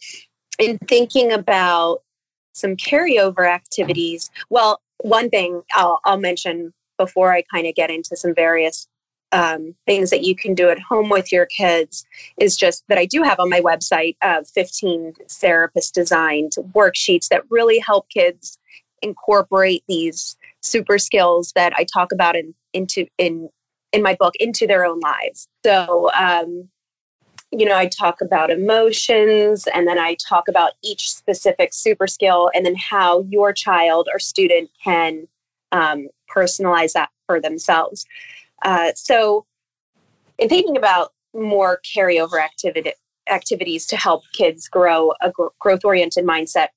in 0.58 0.78
thinking 0.86 1.32
about 1.32 2.02
some 2.52 2.76
carryover 2.76 3.48
activities. 3.48 4.30
Well, 4.50 4.82
one 4.98 5.30
thing 5.30 5.62
I'll, 5.72 6.00
I'll 6.04 6.18
mention 6.18 6.74
before 6.98 7.32
I 7.32 7.42
kind 7.42 7.66
of 7.66 7.74
get 7.74 7.90
into 7.90 8.16
some 8.16 8.34
various 8.34 8.86
um, 9.32 9.74
things 9.86 10.10
that 10.10 10.22
you 10.22 10.36
can 10.36 10.54
do 10.54 10.68
at 10.68 10.78
home 10.78 11.08
with 11.08 11.32
your 11.32 11.46
kids 11.46 12.04
is 12.38 12.56
just 12.56 12.84
that 12.88 12.98
I 12.98 13.06
do 13.06 13.22
have 13.22 13.40
on 13.40 13.48
my 13.48 13.60
website 13.60 14.16
uh, 14.22 14.42
15 14.42 15.14
therapist 15.28 15.94
designed 15.94 16.52
worksheets 16.74 17.28
that 17.28 17.42
really 17.50 17.78
help 17.78 18.08
kids 18.10 18.58
incorporate 19.00 19.82
these 19.88 20.36
super 20.60 20.98
skills 20.98 21.52
that 21.56 21.72
I 21.76 21.84
talk 21.84 22.12
about 22.12 22.36
in 22.36 22.54
into 22.72 23.06
in 23.18 23.48
in 23.92 24.02
my 24.02 24.16
book 24.18 24.34
into 24.36 24.66
their 24.66 24.84
own 24.84 25.00
lives. 25.00 25.48
So 25.64 26.10
um, 26.14 26.68
you 27.50 27.66
know, 27.66 27.76
I 27.76 27.86
talk 27.86 28.22
about 28.22 28.50
emotions 28.50 29.68
and 29.74 29.86
then 29.86 29.98
I 29.98 30.16
talk 30.26 30.48
about 30.48 30.72
each 30.82 31.10
specific 31.10 31.74
super 31.74 32.06
skill 32.06 32.50
and 32.54 32.64
then 32.64 32.74
how 32.76 33.26
your 33.28 33.52
child 33.52 34.08
or 34.12 34.18
student 34.18 34.70
can 34.82 35.28
um, 35.70 36.08
personalize 36.34 36.92
that 36.92 37.10
for 37.26 37.40
themselves. 37.40 38.06
Uh, 38.64 38.92
so, 38.94 39.46
in 40.38 40.48
thinking 40.48 40.76
about 40.76 41.12
more 41.34 41.80
carryover 41.84 42.42
activity, 42.42 42.92
activities 43.30 43.86
to 43.86 43.96
help 43.96 44.24
kids 44.32 44.68
grow 44.68 45.12
a 45.20 45.30
gr- 45.30 45.48
growth 45.58 45.84
oriented 45.84 46.24
mindset, 46.24 46.68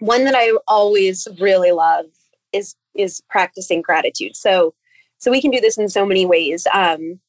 one 0.00 0.24
that 0.24 0.34
I 0.36 0.56
always 0.68 1.26
really 1.40 1.72
love 1.72 2.06
is 2.52 2.74
is 2.94 3.22
practicing 3.28 3.82
gratitude. 3.82 4.36
So, 4.36 4.74
so 5.18 5.30
we 5.30 5.40
can 5.40 5.50
do 5.50 5.60
this 5.60 5.78
in 5.78 5.88
so 5.88 6.06
many 6.06 6.26
ways. 6.26 6.66
Um, 6.72 7.20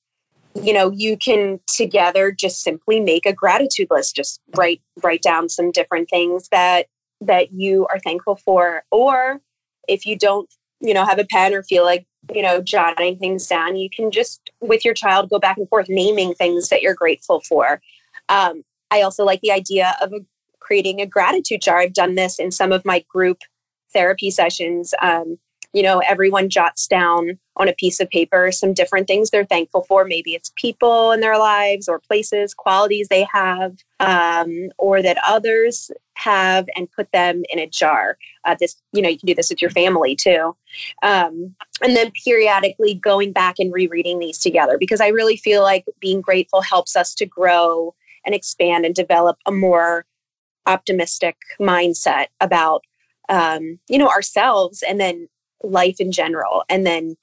you 0.61 0.73
know 0.73 0.91
you 0.91 1.17
can 1.17 1.59
together 1.67 2.31
just 2.31 2.63
simply 2.63 2.99
make 2.99 3.25
a 3.25 3.33
gratitude 3.33 3.87
list 3.91 4.15
just 4.15 4.41
write 4.55 4.81
write 5.03 5.21
down 5.21 5.49
some 5.49 5.71
different 5.71 6.09
things 6.09 6.47
that 6.49 6.87
that 7.21 7.51
you 7.51 7.85
are 7.87 7.99
thankful 7.99 8.35
for 8.35 8.83
or 8.91 9.41
if 9.87 10.05
you 10.05 10.17
don't 10.17 10.49
you 10.79 10.93
know 10.93 11.05
have 11.05 11.19
a 11.19 11.25
pen 11.25 11.53
or 11.53 11.63
feel 11.63 11.83
like 11.83 12.05
you 12.33 12.41
know 12.41 12.61
jotting 12.61 13.17
things 13.17 13.47
down 13.47 13.75
you 13.75 13.89
can 13.89 14.11
just 14.11 14.49
with 14.61 14.83
your 14.83 14.93
child 14.93 15.29
go 15.29 15.39
back 15.39 15.57
and 15.57 15.69
forth 15.69 15.87
naming 15.89 16.33
things 16.33 16.69
that 16.69 16.81
you're 16.81 16.95
grateful 16.95 17.41
for. 17.41 17.81
Um, 18.29 18.63
i 18.91 19.01
also 19.01 19.23
like 19.23 19.41
the 19.41 19.51
idea 19.51 19.95
of 20.01 20.13
a, 20.13 20.19
creating 20.59 21.01
a 21.01 21.05
gratitude 21.05 21.61
jar. 21.61 21.77
I've 21.79 21.93
done 21.93 22.15
this 22.15 22.39
in 22.39 22.51
some 22.51 22.71
of 22.71 22.83
my 22.85 23.05
group 23.09 23.39
therapy 23.93 24.31
sessions 24.31 24.93
um, 25.01 25.37
you 25.75 25.83
know, 25.83 25.99
everyone 25.99 26.49
jots 26.49 26.87
down 26.87 27.37
on 27.57 27.67
a 27.67 27.73
piece 27.73 27.99
of 27.99 28.09
paper 28.09 28.49
some 28.49 28.73
different 28.73 29.07
things 29.07 29.29
they're 29.29 29.43
thankful 29.43 29.83
for. 29.83 30.05
Maybe 30.05 30.33
it's 30.33 30.53
people 30.55 31.11
in 31.11 31.19
their 31.19 31.37
lives 31.37 31.89
or 31.89 31.99
places, 31.99 32.53
qualities 32.53 33.09
they 33.09 33.27
have, 33.33 33.75
um, 33.99 34.69
or 34.77 35.01
that 35.01 35.17
others 35.27 35.91
have, 36.13 36.65
and 36.77 36.89
put 36.93 37.11
them 37.11 37.43
in 37.51 37.59
a 37.59 37.67
jar. 37.67 38.17
Uh, 38.45 38.55
this, 38.57 38.81
you 38.93 39.01
know, 39.01 39.09
you 39.09 39.19
can 39.19 39.27
do 39.27 39.35
this 39.35 39.49
with 39.49 39.61
your 39.61 39.69
family 39.69 40.15
too. 40.15 40.55
Um, 41.03 41.53
and 41.83 41.93
then 41.93 42.09
periodically 42.23 42.93
going 42.93 43.33
back 43.33 43.55
and 43.59 43.73
rereading 43.73 44.19
these 44.19 44.37
together 44.37 44.77
because 44.79 45.01
I 45.01 45.09
really 45.09 45.35
feel 45.35 45.61
like 45.61 45.83
being 45.99 46.21
grateful 46.21 46.61
helps 46.61 46.95
us 46.95 47.13
to 47.15 47.25
grow 47.25 47.93
and 48.25 48.33
expand 48.33 48.85
and 48.85 48.95
develop 48.95 49.39
a 49.45 49.51
more 49.51 50.05
optimistic 50.67 51.35
mindset 51.59 52.27
about 52.39 52.85
um, 53.27 53.79
you 53.89 53.97
know 53.97 54.07
ourselves 54.07 54.83
and 54.83 54.99
then 54.99 55.27
life 55.69 55.97
in 55.99 56.11
general. 56.11 56.63
And 56.69 56.85
then, 56.85 57.15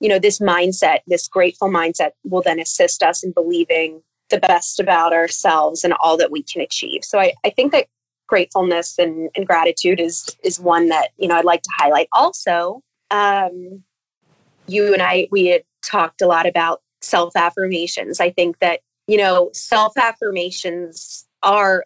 you 0.00 0.08
know, 0.08 0.18
this 0.18 0.38
mindset, 0.38 0.98
this 1.06 1.28
grateful 1.28 1.68
mindset 1.68 2.10
will 2.24 2.42
then 2.42 2.60
assist 2.60 3.02
us 3.02 3.22
in 3.22 3.32
believing 3.32 4.02
the 4.30 4.38
best 4.38 4.78
about 4.78 5.12
ourselves 5.12 5.84
and 5.84 5.94
all 6.00 6.16
that 6.16 6.30
we 6.30 6.42
can 6.42 6.60
achieve. 6.60 7.04
So 7.04 7.18
I, 7.18 7.32
I 7.44 7.50
think 7.50 7.72
that 7.72 7.86
gratefulness 8.26 8.98
and, 8.98 9.30
and 9.34 9.46
gratitude 9.46 10.00
is 10.00 10.36
is 10.44 10.60
one 10.60 10.88
that, 10.88 11.10
you 11.16 11.28
know, 11.28 11.36
I'd 11.36 11.44
like 11.44 11.62
to 11.62 11.70
highlight. 11.78 12.08
Also, 12.12 12.82
um, 13.10 13.82
you 14.66 14.92
and 14.92 15.02
I 15.02 15.28
we 15.30 15.46
had 15.46 15.62
talked 15.82 16.20
a 16.20 16.26
lot 16.26 16.46
about 16.46 16.82
self 17.00 17.34
affirmations. 17.36 18.20
I 18.20 18.30
think 18.30 18.58
that, 18.58 18.80
you 19.06 19.16
know, 19.16 19.50
self 19.54 19.96
affirmations 19.96 21.26
are 21.42 21.84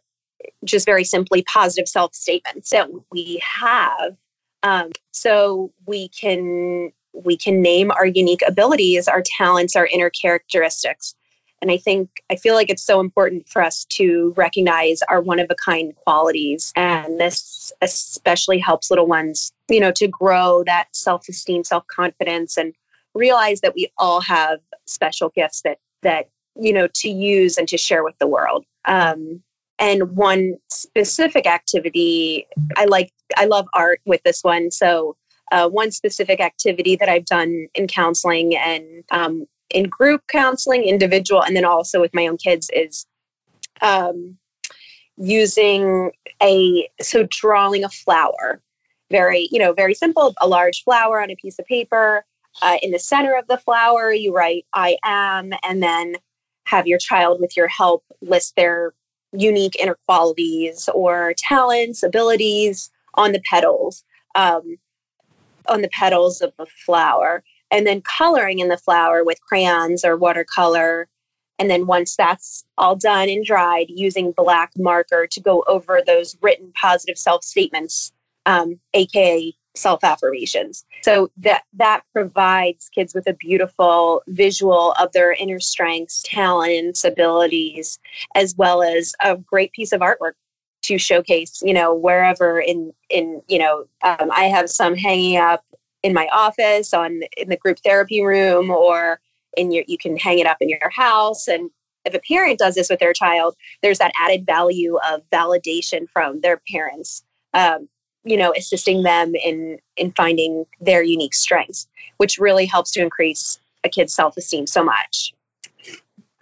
just 0.64 0.86
very 0.86 1.04
simply 1.04 1.44
positive 1.44 1.88
self 1.88 2.14
statements 2.14 2.70
that 2.70 2.88
we 3.12 3.40
have 3.42 4.16
um, 4.62 4.90
so 5.12 5.72
we 5.86 6.08
can 6.08 6.92
we 7.12 7.36
can 7.36 7.60
name 7.60 7.90
our 7.90 8.06
unique 8.06 8.42
abilities, 8.46 9.06
our 9.06 9.22
talents, 9.22 9.76
our 9.76 9.86
inner 9.86 10.10
characteristics. 10.10 11.14
And 11.60 11.70
I 11.70 11.76
think 11.76 12.08
I 12.30 12.36
feel 12.36 12.54
like 12.54 12.70
it's 12.70 12.82
so 12.82 12.98
important 12.98 13.48
for 13.48 13.62
us 13.62 13.84
to 13.90 14.32
recognize 14.36 15.00
our 15.08 15.20
one 15.20 15.38
of 15.38 15.46
a 15.50 15.54
kind 15.54 15.94
qualities. 15.94 16.72
And 16.74 17.20
this 17.20 17.70
especially 17.82 18.58
helps 18.58 18.90
little 18.90 19.06
ones, 19.06 19.52
you 19.68 19.78
know, 19.78 19.92
to 19.92 20.08
grow 20.08 20.64
that 20.64 20.88
self 20.92 21.28
esteem, 21.28 21.64
self 21.64 21.86
confidence, 21.86 22.56
and 22.56 22.74
realize 23.14 23.60
that 23.60 23.74
we 23.74 23.92
all 23.98 24.20
have 24.22 24.58
special 24.86 25.28
gifts 25.28 25.62
that 25.62 25.78
that 26.02 26.28
you 26.54 26.72
know, 26.72 26.88
to 26.94 27.08
use 27.08 27.56
and 27.56 27.68
to 27.68 27.78
share 27.78 28.04
with 28.04 28.18
the 28.18 28.26
world. 28.26 28.64
Um, 28.84 29.42
and 29.82 30.14
one 30.16 30.54
specific 30.70 31.44
activity, 31.44 32.46
I 32.76 32.84
like, 32.84 33.12
I 33.36 33.46
love 33.46 33.66
art 33.74 34.00
with 34.04 34.22
this 34.22 34.44
one. 34.44 34.70
So, 34.70 35.16
uh, 35.50 35.68
one 35.68 35.90
specific 35.90 36.40
activity 36.40 36.94
that 36.96 37.08
I've 37.08 37.26
done 37.26 37.66
in 37.74 37.88
counseling 37.88 38.56
and 38.56 39.04
um, 39.10 39.44
in 39.70 39.88
group 39.88 40.22
counseling, 40.28 40.84
individual, 40.84 41.42
and 41.42 41.56
then 41.56 41.64
also 41.64 42.00
with 42.00 42.14
my 42.14 42.28
own 42.28 42.36
kids 42.36 42.70
is 42.72 43.06
um, 43.82 44.38
using 45.16 46.12
a 46.40 46.88
so 47.00 47.26
drawing 47.28 47.84
a 47.84 47.88
flower 47.88 48.62
very 49.10 49.48
you 49.50 49.58
know 49.58 49.72
very 49.72 49.94
simple 49.94 50.34
a 50.40 50.48
large 50.48 50.82
flower 50.84 51.20
on 51.20 51.30
a 51.30 51.36
piece 51.36 51.58
of 51.58 51.66
paper 51.66 52.24
uh, 52.62 52.78
in 52.82 52.90
the 52.90 52.98
center 52.98 53.36
of 53.36 53.46
the 53.46 53.58
flower 53.58 54.10
you 54.10 54.34
write 54.34 54.64
i 54.72 54.96
am 55.04 55.52
and 55.62 55.82
then 55.82 56.14
have 56.64 56.86
your 56.86 56.98
child 56.98 57.40
with 57.40 57.56
your 57.56 57.68
help 57.68 58.02
list 58.22 58.56
their 58.56 58.94
unique 59.32 59.76
inner 59.80 59.96
qualities 60.06 60.88
or 60.94 61.34
talents 61.36 62.02
abilities 62.02 62.90
on 63.14 63.32
the 63.32 63.42
petals 63.48 64.04
um, 64.34 64.76
on 65.68 65.82
the 65.82 65.88
petals 65.88 66.40
of 66.40 66.52
the 66.58 66.66
flower. 66.66 67.42
And 67.70 67.86
then 67.86 68.02
coloring 68.02 68.58
in 68.58 68.68
the 68.68 68.76
flower 68.76 69.24
with 69.24 69.40
crayons 69.40 70.04
or 70.04 70.16
watercolor. 70.16 71.08
And 71.58 71.70
then 71.70 71.86
once 71.86 72.16
that's 72.16 72.64
all 72.76 72.96
done 72.96 73.30
and 73.30 73.44
dried, 73.44 73.86
using 73.88 74.32
black 74.32 74.72
marker 74.76 75.26
to 75.26 75.40
go 75.40 75.64
over 75.66 76.02
those 76.04 76.36
written 76.42 76.72
positive 76.78 77.16
self 77.16 77.44
statements, 77.44 78.12
um, 78.44 78.78
aka 78.92 79.54
self 79.74 80.04
affirmations. 80.04 80.84
So 81.02 81.30
that 81.38 81.62
that 81.74 82.02
provides 82.12 82.90
kids 82.94 83.14
with 83.14 83.26
a 83.26 83.34
beautiful 83.34 84.22
visual 84.28 84.92
of 85.00 85.12
their 85.12 85.32
inner 85.32 85.60
strengths, 85.60 86.22
talents, 86.22 87.04
abilities, 87.04 87.98
as 88.34 88.54
well 88.56 88.82
as 88.82 89.14
a 89.20 89.36
great 89.36 89.72
piece 89.72 89.92
of 89.92 90.00
artwork 90.00 90.32
to 90.82 90.98
showcase. 90.98 91.62
You 91.64 91.74
know, 91.74 91.94
wherever 91.94 92.60
in 92.60 92.92
in 93.08 93.42
you 93.48 93.58
know, 93.58 93.84
um, 94.02 94.30
I 94.32 94.44
have 94.44 94.70
some 94.70 94.94
hanging 94.94 95.38
up 95.38 95.64
in 96.02 96.12
my 96.12 96.28
office 96.32 96.92
on 96.92 97.22
in 97.36 97.48
the 97.48 97.56
group 97.56 97.78
therapy 97.84 98.22
room 98.22 98.70
or 98.70 99.20
in 99.56 99.70
your 99.70 99.84
you 99.86 99.98
can 99.98 100.16
hang 100.16 100.38
it 100.38 100.46
up 100.46 100.56
in 100.60 100.68
your 100.68 100.90
house 100.90 101.46
and 101.46 101.70
if 102.04 102.14
a 102.14 102.20
parent 102.26 102.58
does 102.58 102.74
this 102.74 102.90
with 102.90 102.98
their 102.98 103.12
child 103.12 103.54
there's 103.82 103.98
that 103.98 104.12
added 104.20 104.44
value 104.44 104.98
of 105.08 105.22
validation 105.30 106.08
from 106.12 106.40
their 106.40 106.60
parents 106.70 107.22
um, 107.54 107.88
you 108.24 108.36
know 108.36 108.52
assisting 108.56 109.02
them 109.02 109.34
in 109.34 109.78
in 109.96 110.12
finding 110.12 110.64
their 110.80 111.02
unique 111.02 111.34
strengths 111.34 111.86
which 112.18 112.38
really 112.38 112.66
helps 112.66 112.90
to 112.92 113.00
increase 113.00 113.58
a 113.84 113.88
kid's 113.88 114.14
self-esteem 114.14 114.66
so 114.66 114.84
much 114.84 115.34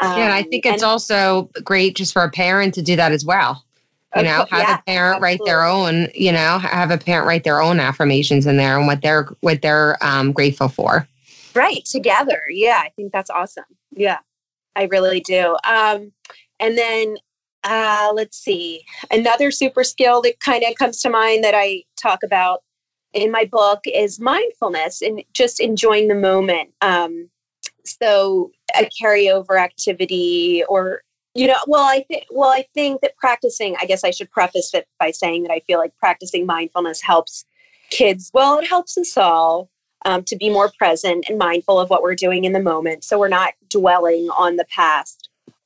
um, 0.00 0.18
yeah 0.18 0.34
i 0.34 0.42
think 0.42 0.66
it's 0.66 0.82
and, 0.82 0.90
also 0.90 1.50
great 1.64 1.96
just 1.96 2.12
for 2.12 2.22
a 2.22 2.30
parent 2.30 2.74
to 2.74 2.82
do 2.82 2.96
that 2.96 3.12
as 3.12 3.24
well 3.24 3.64
you 4.16 4.22
know 4.22 4.44
have 4.50 4.68
yeah, 4.68 4.78
a 4.78 4.82
parent 4.82 5.16
absolutely. 5.16 5.22
write 5.22 5.40
their 5.44 5.64
own 5.64 6.08
you 6.14 6.32
know 6.32 6.58
have 6.58 6.90
a 6.90 6.98
parent 6.98 7.26
write 7.26 7.44
their 7.44 7.60
own 7.60 7.78
affirmations 7.78 8.46
in 8.46 8.56
there 8.56 8.76
and 8.76 8.86
what 8.86 9.00
they're 9.02 9.28
what 9.40 9.62
they're 9.62 9.96
um, 10.02 10.32
grateful 10.32 10.68
for 10.68 11.06
Right, 11.54 11.84
together. 11.84 12.42
Yeah, 12.48 12.80
I 12.82 12.90
think 12.90 13.12
that's 13.12 13.30
awesome. 13.30 13.64
Yeah, 13.92 14.18
I 14.76 14.84
really 14.84 15.20
do. 15.20 15.56
Um, 15.64 16.12
and 16.58 16.78
then 16.78 17.16
uh, 17.64 18.12
let's 18.14 18.38
see, 18.38 18.84
another 19.10 19.50
super 19.50 19.84
skill 19.84 20.22
that 20.22 20.40
kind 20.40 20.64
of 20.64 20.74
comes 20.76 21.00
to 21.02 21.10
mind 21.10 21.44
that 21.44 21.54
I 21.54 21.84
talk 22.00 22.22
about 22.22 22.62
in 23.12 23.30
my 23.30 23.44
book 23.44 23.80
is 23.86 24.20
mindfulness 24.20 25.02
and 25.02 25.22
just 25.32 25.60
enjoying 25.60 26.08
the 26.08 26.14
moment. 26.14 26.70
Um, 26.80 27.28
so 27.84 28.50
a 28.78 28.88
carryover 29.02 29.58
activity 29.58 30.62
or 30.68 31.02
you 31.34 31.46
know 31.46 31.56
well 31.66 31.84
i 31.84 32.04
think 32.08 32.24
well 32.30 32.50
i 32.50 32.64
think 32.74 33.00
that 33.00 33.16
practicing 33.16 33.76
i 33.80 33.84
guess 33.86 34.04
i 34.04 34.10
should 34.10 34.30
preface 34.30 34.74
it 34.74 34.86
by 34.98 35.10
saying 35.10 35.42
that 35.42 35.52
i 35.52 35.60
feel 35.60 35.78
like 35.78 35.96
practicing 35.96 36.44
mindfulness 36.44 37.00
helps 37.00 37.44
kids 37.90 38.30
well 38.34 38.58
it 38.58 38.68
helps 38.68 38.98
us 38.98 39.16
all 39.16 39.70
um, 40.04 40.22
to 40.24 40.36
be 40.36 40.50
more 40.50 40.70
present 40.78 41.26
and 41.28 41.38
mindful 41.38 41.78
of 41.78 41.90
what 41.90 42.02
we're 42.02 42.14
doing 42.14 42.44
in 42.44 42.52
the 42.52 42.62
moment. 42.62 43.04
So 43.04 43.18
we're 43.18 43.28
not 43.28 43.54
dwelling 43.68 44.28
on 44.30 44.56
the 44.56 44.64
past 44.64 45.19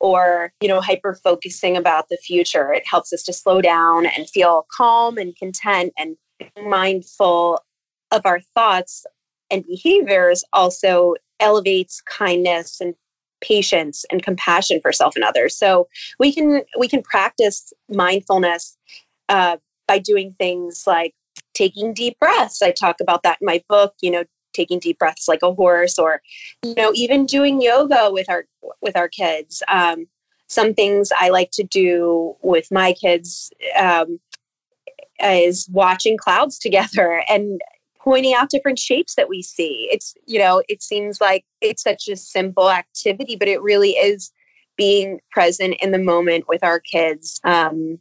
or, 0.05 0.53
you 0.61 0.69
know, 0.69 0.83
hyper 0.83 1.15
focusing 1.25 1.79
about 1.79 2.11
the 2.11 2.19
future. 2.19 2.71
It 2.71 2.83
helps 2.87 3.11
us 3.11 3.23
to 3.23 3.33
slow 3.33 3.63
down 3.63 4.05
and 4.05 4.29
feel 4.29 4.67
calm 4.71 5.17
and 5.17 5.35
content 5.35 5.95
and 5.99 6.19
mindful 6.63 7.59
of 8.11 8.21
our 8.27 8.41
thoughts 8.55 9.07
and 9.51 9.65
behaviors 9.67 10.45
also 10.53 11.15
elevates 11.41 12.03
kindness 12.03 12.83
and 12.83 12.95
patience 13.41 14.05
and 14.11 14.23
compassion 14.23 14.79
for 14.83 14.93
self 14.93 15.17
and 15.17 15.25
others 15.25 15.57
so 15.57 15.89
we 16.19 16.33
can 16.33 16.63
we 16.79 16.87
can 16.87 17.03
practice 17.03 17.73
mindfulness 17.89 18.77
uh, 19.31 19.57
by 19.89 19.99
doing 19.99 20.35
things 20.39 20.85
like 20.87 21.15
taking 21.55 21.95
deep 21.95 22.19
breaths. 22.19 22.61
I 22.63 22.73
talk 22.73 22.97
about 23.01 23.23
that 23.23 23.39
in 23.41 23.47
my 23.47 23.63
book, 23.69 23.95
you 24.03 24.11
know, 24.11 24.25
taking 24.55 24.79
deep 24.79 24.99
breaths 24.99 25.29
like 25.29 25.43
a 25.43 25.53
horse 25.53 25.99
or 25.99 26.23
you 26.63 26.75
know 26.75 26.93
even 26.95 27.27
doing 27.27 27.61
yoga 27.61 28.11
with 28.11 28.29
our 28.29 28.47
with 28.81 28.97
our 28.97 29.09
kids. 29.09 29.63
Um, 29.69 30.07
some 30.47 30.75
things 30.75 31.11
i 31.19 31.31
like 31.31 31.51
to 31.51 31.65
do 31.65 32.37
with 32.43 32.71
my 32.71 32.93
kids 32.93 33.51
um, 33.79 34.21
is 35.23 35.69
watching 35.71 36.17
clouds 36.17 36.59
together 36.67 37.25
and 37.29 37.61
pointing 37.99 38.35
out 38.35 38.51
different 38.51 38.79
shapes 38.79 39.15
that 39.15 39.31
we 39.31 39.41
see. 39.43 39.89
It's 39.91 40.15
you 40.27 40.39
know 40.39 40.63
it 40.69 40.83
seems 40.83 41.21
like 41.21 41.45
it's 41.61 41.83
such 41.83 42.09
a 42.09 42.17
simple 42.17 42.71
activity 42.71 43.37
but 43.37 43.49
it 43.49 43.63
really 43.63 43.93
is 43.93 44.31
being 44.77 45.21
present 45.31 45.77
in 45.81 45.93
the 45.93 45.99
moment 45.99 46.47
with 46.49 46.63
our 46.63 46.81
kids 46.81 47.41
um, 47.45 47.99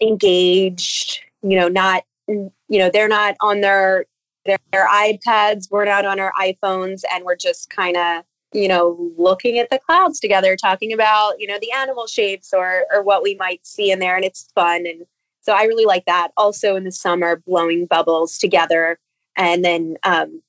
engaged 0.00 1.20
you 1.42 1.58
know 1.58 1.68
not 1.68 2.04
you 2.28 2.50
know 2.70 2.90
they're 2.90 3.08
not 3.08 3.34
on 3.40 3.60
their 3.60 4.06
their, 4.44 4.58
their 4.72 4.88
ipads 4.88 5.68
we're 5.70 5.84
not 5.84 6.04
on 6.04 6.18
our 6.20 6.32
iphones 6.40 7.02
and 7.12 7.24
we're 7.24 7.36
just 7.36 7.70
kind 7.70 7.96
of 7.96 8.24
you 8.52 8.68
know 8.68 9.10
looking 9.16 9.58
at 9.58 9.70
the 9.70 9.78
clouds 9.78 10.20
together 10.20 10.56
talking 10.56 10.92
about 10.92 11.34
you 11.38 11.46
know 11.46 11.58
the 11.60 11.72
animal 11.72 12.06
shapes 12.06 12.52
or 12.52 12.84
or 12.92 13.02
what 13.02 13.22
we 13.22 13.34
might 13.36 13.66
see 13.66 13.90
in 13.90 13.98
there 13.98 14.16
and 14.16 14.24
it's 14.24 14.50
fun 14.54 14.86
and 14.86 15.06
so 15.40 15.52
i 15.52 15.64
really 15.64 15.84
like 15.84 16.04
that. 16.06 16.28
Also 16.36 16.76
in 16.76 16.84
the 16.84 16.92
summer 16.92 17.42
blowing 17.46 17.86
bubbles 17.86 18.38
together 18.38 18.98
and 19.36 19.64
then 19.64 19.96
um, 20.04 20.40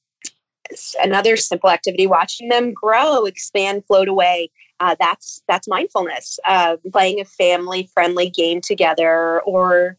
another 1.01 1.37
simple 1.37 1.69
activity 1.69 2.07
watching 2.07 2.49
them 2.49 2.73
grow 2.73 3.25
expand 3.25 3.83
float 3.85 4.07
away. 4.07 4.51
Uh, 4.79 4.95
that's 4.99 5.41
that's 5.47 5.67
mindfulness 5.67 6.39
uh, 6.45 6.77
playing 6.91 7.19
a 7.19 7.25
family 7.25 7.89
friendly 7.93 8.29
game 8.29 8.59
together 8.59 9.41
or 9.41 9.97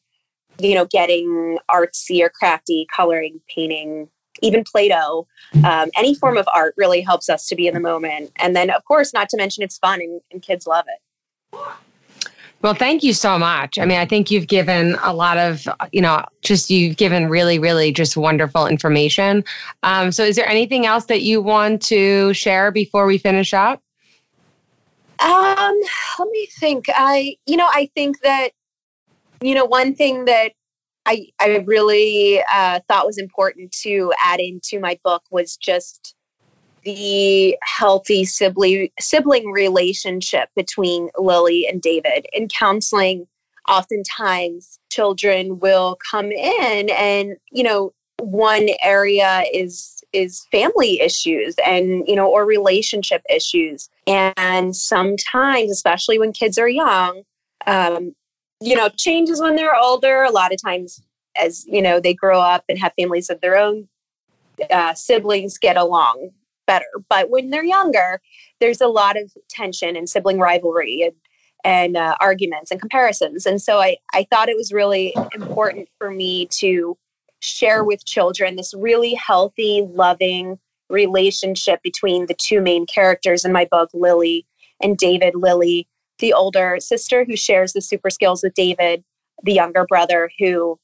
you 0.58 0.74
know, 0.74 0.86
getting 0.86 1.58
artsy 1.70 2.20
or 2.20 2.28
crafty, 2.28 2.86
coloring, 2.94 3.40
painting, 3.48 4.08
even 4.42 4.64
Play 4.64 4.88
Doh, 4.88 5.26
um, 5.64 5.90
any 5.96 6.14
form 6.14 6.36
of 6.36 6.46
art 6.54 6.74
really 6.76 7.00
helps 7.00 7.28
us 7.28 7.46
to 7.48 7.54
be 7.54 7.66
in 7.66 7.74
the 7.74 7.80
moment. 7.80 8.32
And 8.36 8.54
then, 8.54 8.70
of 8.70 8.84
course, 8.84 9.12
not 9.12 9.28
to 9.30 9.36
mention 9.36 9.62
it's 9.62 9.78
fun 9.78 10.00
and, 10.00 10.20
and 10.32 10.42
kids 10.42 10.66
love 10.66 10.84
it. 10.88 11.58
Well, 12.62 12.74
thank 12.74 13.02
you 13.02 13.12
so 13.12 13.38
much. 13.38 13.78
I 13.78 13.84
mean, 13.84 13.98
I 13.98 14.06
think 14.06 14.30
you've 14.30 14.46
given 14.46 14.96
a 15.02 15.12
lot 15.12 15.36
of, 15.36 15.68
you 15.92 16.00
know, 16.00 16.24
just 16.40 16.70
you've 16.70 16.96
given 16.96 17.28
really, 17.28 17.58
really 17.58 17.92
just 17.92 18.16
wonderful 18.16 18.66
information. 18.66 19.44
Um, 19.82 20.10
so, 20.10 20.24
is 20.24 20.36
there 20.36 20.48
anything 20.48 20.86
else 20.86 21.04
that 21.06 21.20
you 21.20 21.42
want 21.42 21.82
to 21.82 22.32
share 22.32 22.70
before 22.70 23.04
we 23.04 23.18
finish 23.18 23.52
up? 23.52 23.82
Um, 25.18 25.78
let 26.18 26.28
me 26.30 26.48
think. 26.58 26.86
I, 26.88 27.36
you 27.44 27.58
know, 27.58 27.68
I 27.70 27.90
think 27.94 28.22
that 28.22 28.52
you 29.44 29.54
know, 29.54 29.66
one 29.66 29.94
thing 29.94 30.24
that 30.24 30.52
I, 31.06 31.26
I 31.38 31.58
really 31.66 32.40
uh, 32.50 32.80
thought 32.88 33.06
was 33.06 33.18
important 33.18 33.72
to 33.82 34.10
add 34.18 34.40
into 34.40 34.80
my 34.80 34.98
book 35.04 35.22
was 35.30 35.56
just 35.56 36.14
the 36.84 37.56
healthy 37.62 38.24
sibling 38.24 38.88
sibling 38.98 39.50
relationship 39.50 40.48
between 40.56 41.10
Lily 41.18 41.66
and 41.66 41.82
David. 41.82 42.26
In 42.32 42.48
counseling, 42.48 43.26
oftentimes 43.68 44.78
children 44.90 45.58
will 45.58 45.98
come 46.10 46.32
in 46.32 46.88
and, 46.90 47.36
you 47.50 47.62
know, 47.62 47.92
one 48.20 48.68
area 48.82 49.44
is 49.52 50.02
is 50.14 50.46
family 50.50 51.00
issues 51.00 51.56
and 51.66 52.04
you 52.06 52.14
know 52.14 52.30
or 52.30 52.46
relationship 52.46 53.20
issues 53.28 53.90
and 54.06 54.74
sometimes 54.74 55.70
especially 55.72 56.20
when 56.20 56.32
kids 56.32 56.56
are 56.56 56.68
young 56.68 57.22
um, 57.66 58.14
you 58.60 58.76
know, 58.76 58.88
changes 58.88 59.40
when 59.40 59.56
they're 59.56 59.76
older. 59.76 60.22
A 60.22 60.30
lot 60.30 60.52
of 60.52 60.62
times, 60.62 61.02
as 61.40 61.64
you 61.66 61.82
know, 61.82 62.00
they 62.00 62.14
grow 62.14 62.40
up 62.40 62.64
and 62.68 62.78
have 62.78 62.92
families 62.98 63.30
of 63.30 63.40
their 63.40 63.56
own, 63.56 63.88
uh, 64.70 64.94
siblings 64.94 65.58
get 65.58 65.76
along 65.76 66.30
better. 66.66 66.86
But 67.08 67.30
when 67.30 67.50
they're 67.50 67.64
younger, 67.64 68.20
there's 68.60 68.80
a 68.80 68.88
lot 68.88 69.16
of 69.16 69.32
tension 69.48 69.96
and 69.96 70.08
sibling 70.08 70.38
rivalry 70.38 71.02
and 71.02 71.14
and 71.66 71.96
uh, 71.96 72.14
arguments 72.20 72.70
and 72.70 72.78
comparisons. 72.80 73.46
And 73.46 73.60
so 73.60 73.80
I 73.80 73.96
I 74.12 74.26
thought 74.30 74.48
it 74.48 74.56
was 74.56 74.72
really 74.72 75.14
important 75.34 75.88
for 75.98 76.10
me 76.10 76.46
to 76.58 76.96
share 77.40 77.84
with 77.84 78.04
children 78.04 78.56
this 78.56 78.74
really 78.74 79.14
healthy, 79.14 79.86
loving 79.92 80.58
relationship 80.90 81.80
between 81.82 82.26
the 82.26 82.34
two 82.34 82.60
main 82.60 82.86
characters 82.86 83.44
in 83.44 83.52
my 83.52 83.66
book, 83.70 83.90
Lily 83.94 84.46
and 84.80 84.96
David 84.96 85.34
Lily, 85.34 85.88
the 86.18 86.32
older 86.32 86.78
sister 86.80 87.24
who 87.24 87.36
shares 87.36 87.72
the 87.72 87.80
super 87.80 88.10
skills 88.10 88.42
with 88.42 88.54
David, 88.54 89.04
the 89.42 89.52
younger 89.52 89.84
brother 89.86 90.30
who 90.38 90.78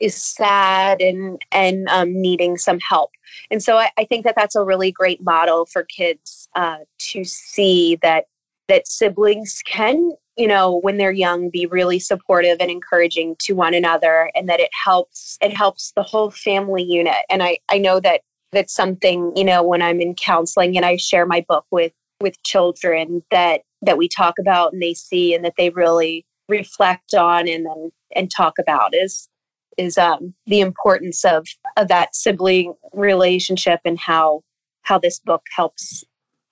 is 0.00 0.14
sad 0.14 1.00
and 1.00 1.40
and 1.52 1.88
um, 1.88 2.20
needing 2.20 2.56
some 2.58 2.78
help. 2.80 3.10
And 3.50 3.62
so 3.62 3.78
I, 3.78 3.90
I, 3.98 4.04
think 4.04 4.24
that 4.24 4.34
that's 4.36 4.54
a 4.54 4.64
really 4.64 4.92
great 4.92 5.22
model 5.22 5.66
for 5.66 5.84
kids 5.84 6.48
uh, 6.54 6.78
to 6.98 7.24
see 7.24 7.96
that 8.02 8.26
that 8.68 8.88
siblings 8.88 9.62
can, 9.64 10.12
you 10.36 10.48
know, 10.48 10.80
when 10.80 10.96
they're 10.96 11.12
young, 11.12 11.50
be 11.50 11.66
really 11.66 11.98
supportive 11.98 12.58
and 12.60 12.70
encouraging 12.70 13.36
to 13.40 13.54
one 13.54 13.74
another, 13.74 14.30
and 14.34 14.48
that 14.48 14.60
it 14.60 14.70
helps 14.72 15.38
it 15.40 15.56
helps 15.56 15.92
the 15.92 16.02
whole 16.02 16.30
family 16.30 16.82
unit. 16.82 17.24
And 17.30 17.42
I 17.42 17.58
I 17.70 17.78
know 17.78 18.00
that 18.00 18.22
that's 18.52 18.74
something 18.74 19.32
you 19.36 19.44
know 19.44 19.62
when 19.62 19.82
I'm 19.82 20.00
in 20.00 20.14
counseling 20.14 20.76
and 20.76 20.86
I 20.86 20.96
share 20.96 21.26
my 21.26 21.44
book 21.48 21.66
with 21.70 21.92
with 22.20 22.42
children 22.42 23.22
that 23.30 23.62
that 23.86 23.98
we 23.98 24.08
talk 24.08 24.34
about 24.38 24.72
and 24.72 24.82
they 24.82 24.94
see 24.94 25.34
and 25.34 25.44
that 25.44 25.54
they 25.56 25.70
really 25.70 26.26
reflect 26.48 27.14
on 27.14 27.48
and 27.48 27.66
then 27.66 27.90
and 28.14 28.30
talk 28.30 28.54
about 28.58 28.94
is 28.94 29.28
is 29.76 29.98
um, 29.98 30.34
the 30.46 30.60
importance 30.60 31.24
of 31.24 31.46
of 31.76 31.88
that 31.88 32.14
sibling 32.14 32.74
relationship 32.92 33.80
and 33.84 33.98
how 33.98 34.42
how 34.82 34.98
this 34.98 35.18
book 35.18 35.42
helps 35.54 36.04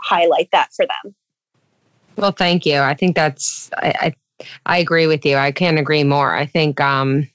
highlight 0.03 0.49
that 0.53 0.73
for 0.75 0.87
them. 0.87 1.15
Well, 2.17 2.33
thank 2.33 2.67
you. 2.67 2.79
I 2.79 2.95
think 2.95 3.17
that's 3.17 3.71
I 3.77 4.15
I, 4.41 4.47
I 4.67 4.79
agree 4.79 5.07
with 5.07 5.25
you. 5.25 5.37
I 5.37 5.53
can't 5.53 5.79
agree 5.79 6.05
more. 6.05 6.35
I 6.35 6.47
think 6.47 6.81
um, 6.81 7.29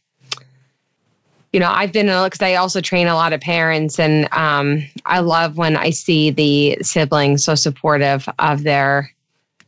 you 1.54 1.60
know 1.60 1.72
I've 1.72 1.92
been 1.94 2.08
because 2.08 2.42
I 2.42 2.56
also 2.56 2.82
train 2.82 3.08
a 3.08 3.16
lot 3.16 3.34
of 3.34 3.42
parents, 3.42 4.00
and 4.00 4.32
um, 4.34 4.84
I 5.06 5.20
love 5.20 5.58
when 5.58 5.76
I 5.76 5.90
see 5.90 6.30
the 6.30 6.78
siblings 6.82 7.44
so 7.44 7.56
supportive 7.56 8.28
of 8.38 8.64
their 8.64 9.12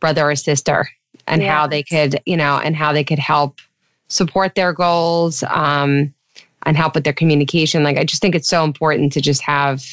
brother 0.01 0.29
or 0.29 0.35
sister 0.35 0.89
and 1.27 1.41
yeah. 1.41 1.55
how 1.55 1.67
they 1.67 1.83
could 1.83 2.19
you 2.25 2.35
know 2.35 2.57
and 2.57 2.75
how 2.75 2.91
they 2.91 3.03
could 3.03 3.19
help 3.19 3.59
support 4.11 4.55
their 4.55 4.73
goals 4.73 5.41
um, 5.43 6.13
and 6.63 6.77
help 6.77 6.93
with 6.93 7.03
their 7.03 7.13
communication. 7.13 7.83
Like 7.83 7.97
I 7.97 8.03
just 8.03 8.21
think 8.21 8.35
it's 8.35 8.49
so 8.49 8.63
important 8.63 9.13
to 9.13 9.21
just 9.21 9.41
have 9.41 9.83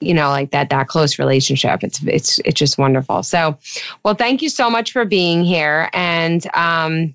you 0.00 0.14
know 0.14 0.30
like 0.30 0.50
that 0.52 0.70
that 0.70 0.88
close 0.88 1.18
relationship. 1.18 1.82
It's 1.82 2.02
it's 2.04 2.38
it's 2.44 2.58
just 2.58 2.78
wonderful. 2.78 3.22
So 3.22 3.58
well 4.04 4.14
thank 4.14 4.40
you 4.40 4.48
so 4.48 4.70
much 4.70 4.92
for 4.92 5.04
being 5.04 5.44
here. 5.44 5.90
And 5.92 6.46
um 6.54 7.14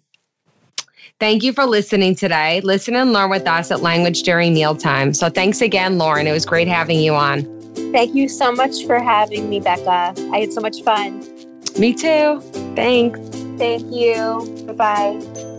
thank 1.20 1.42
you 1.42 1.54
for 1.54 1.66
listening 1.66 2.16
today. 2.16 2.62
Listen 2.62 2.96
and 2.96 3.14
learn 3.14 3.30
with 3.30 3.48
us 3.48 3.72
at 3.72 3.82
language 3.82 4.24
during 4.24 4.54
mealtime. 4.54 5.14
So 5.14 5.30
thanks 5.30 5.62
again 5.62 5.98
lauren. 5.98 6.28
It 6.28 6.34
was 6.34 6.46
great 6.46 6.68
having 6.68 7.00
you 7.00 7.16
on. 7.16 7.44
Thank 7.92 8.14
you 8.16 8.30
so 8.30 8.52
much 8.52 8.86
for 8.86 9.00
having 9.00 9.50
me 9.50 9.60
becca. 9.60 10.14
I 10.32 10.40
had 10.40 10.54
so 10.54 10.62
much 10.62 10.82
fun 10.84 11.35
me 11.78 11.94
too. 11.94 12.42
Thanks. 12.76 13.20
Thank 13.58 13.86
you. 13.92 14.66
Bye 14.68 14.74
bye 14.74 15.55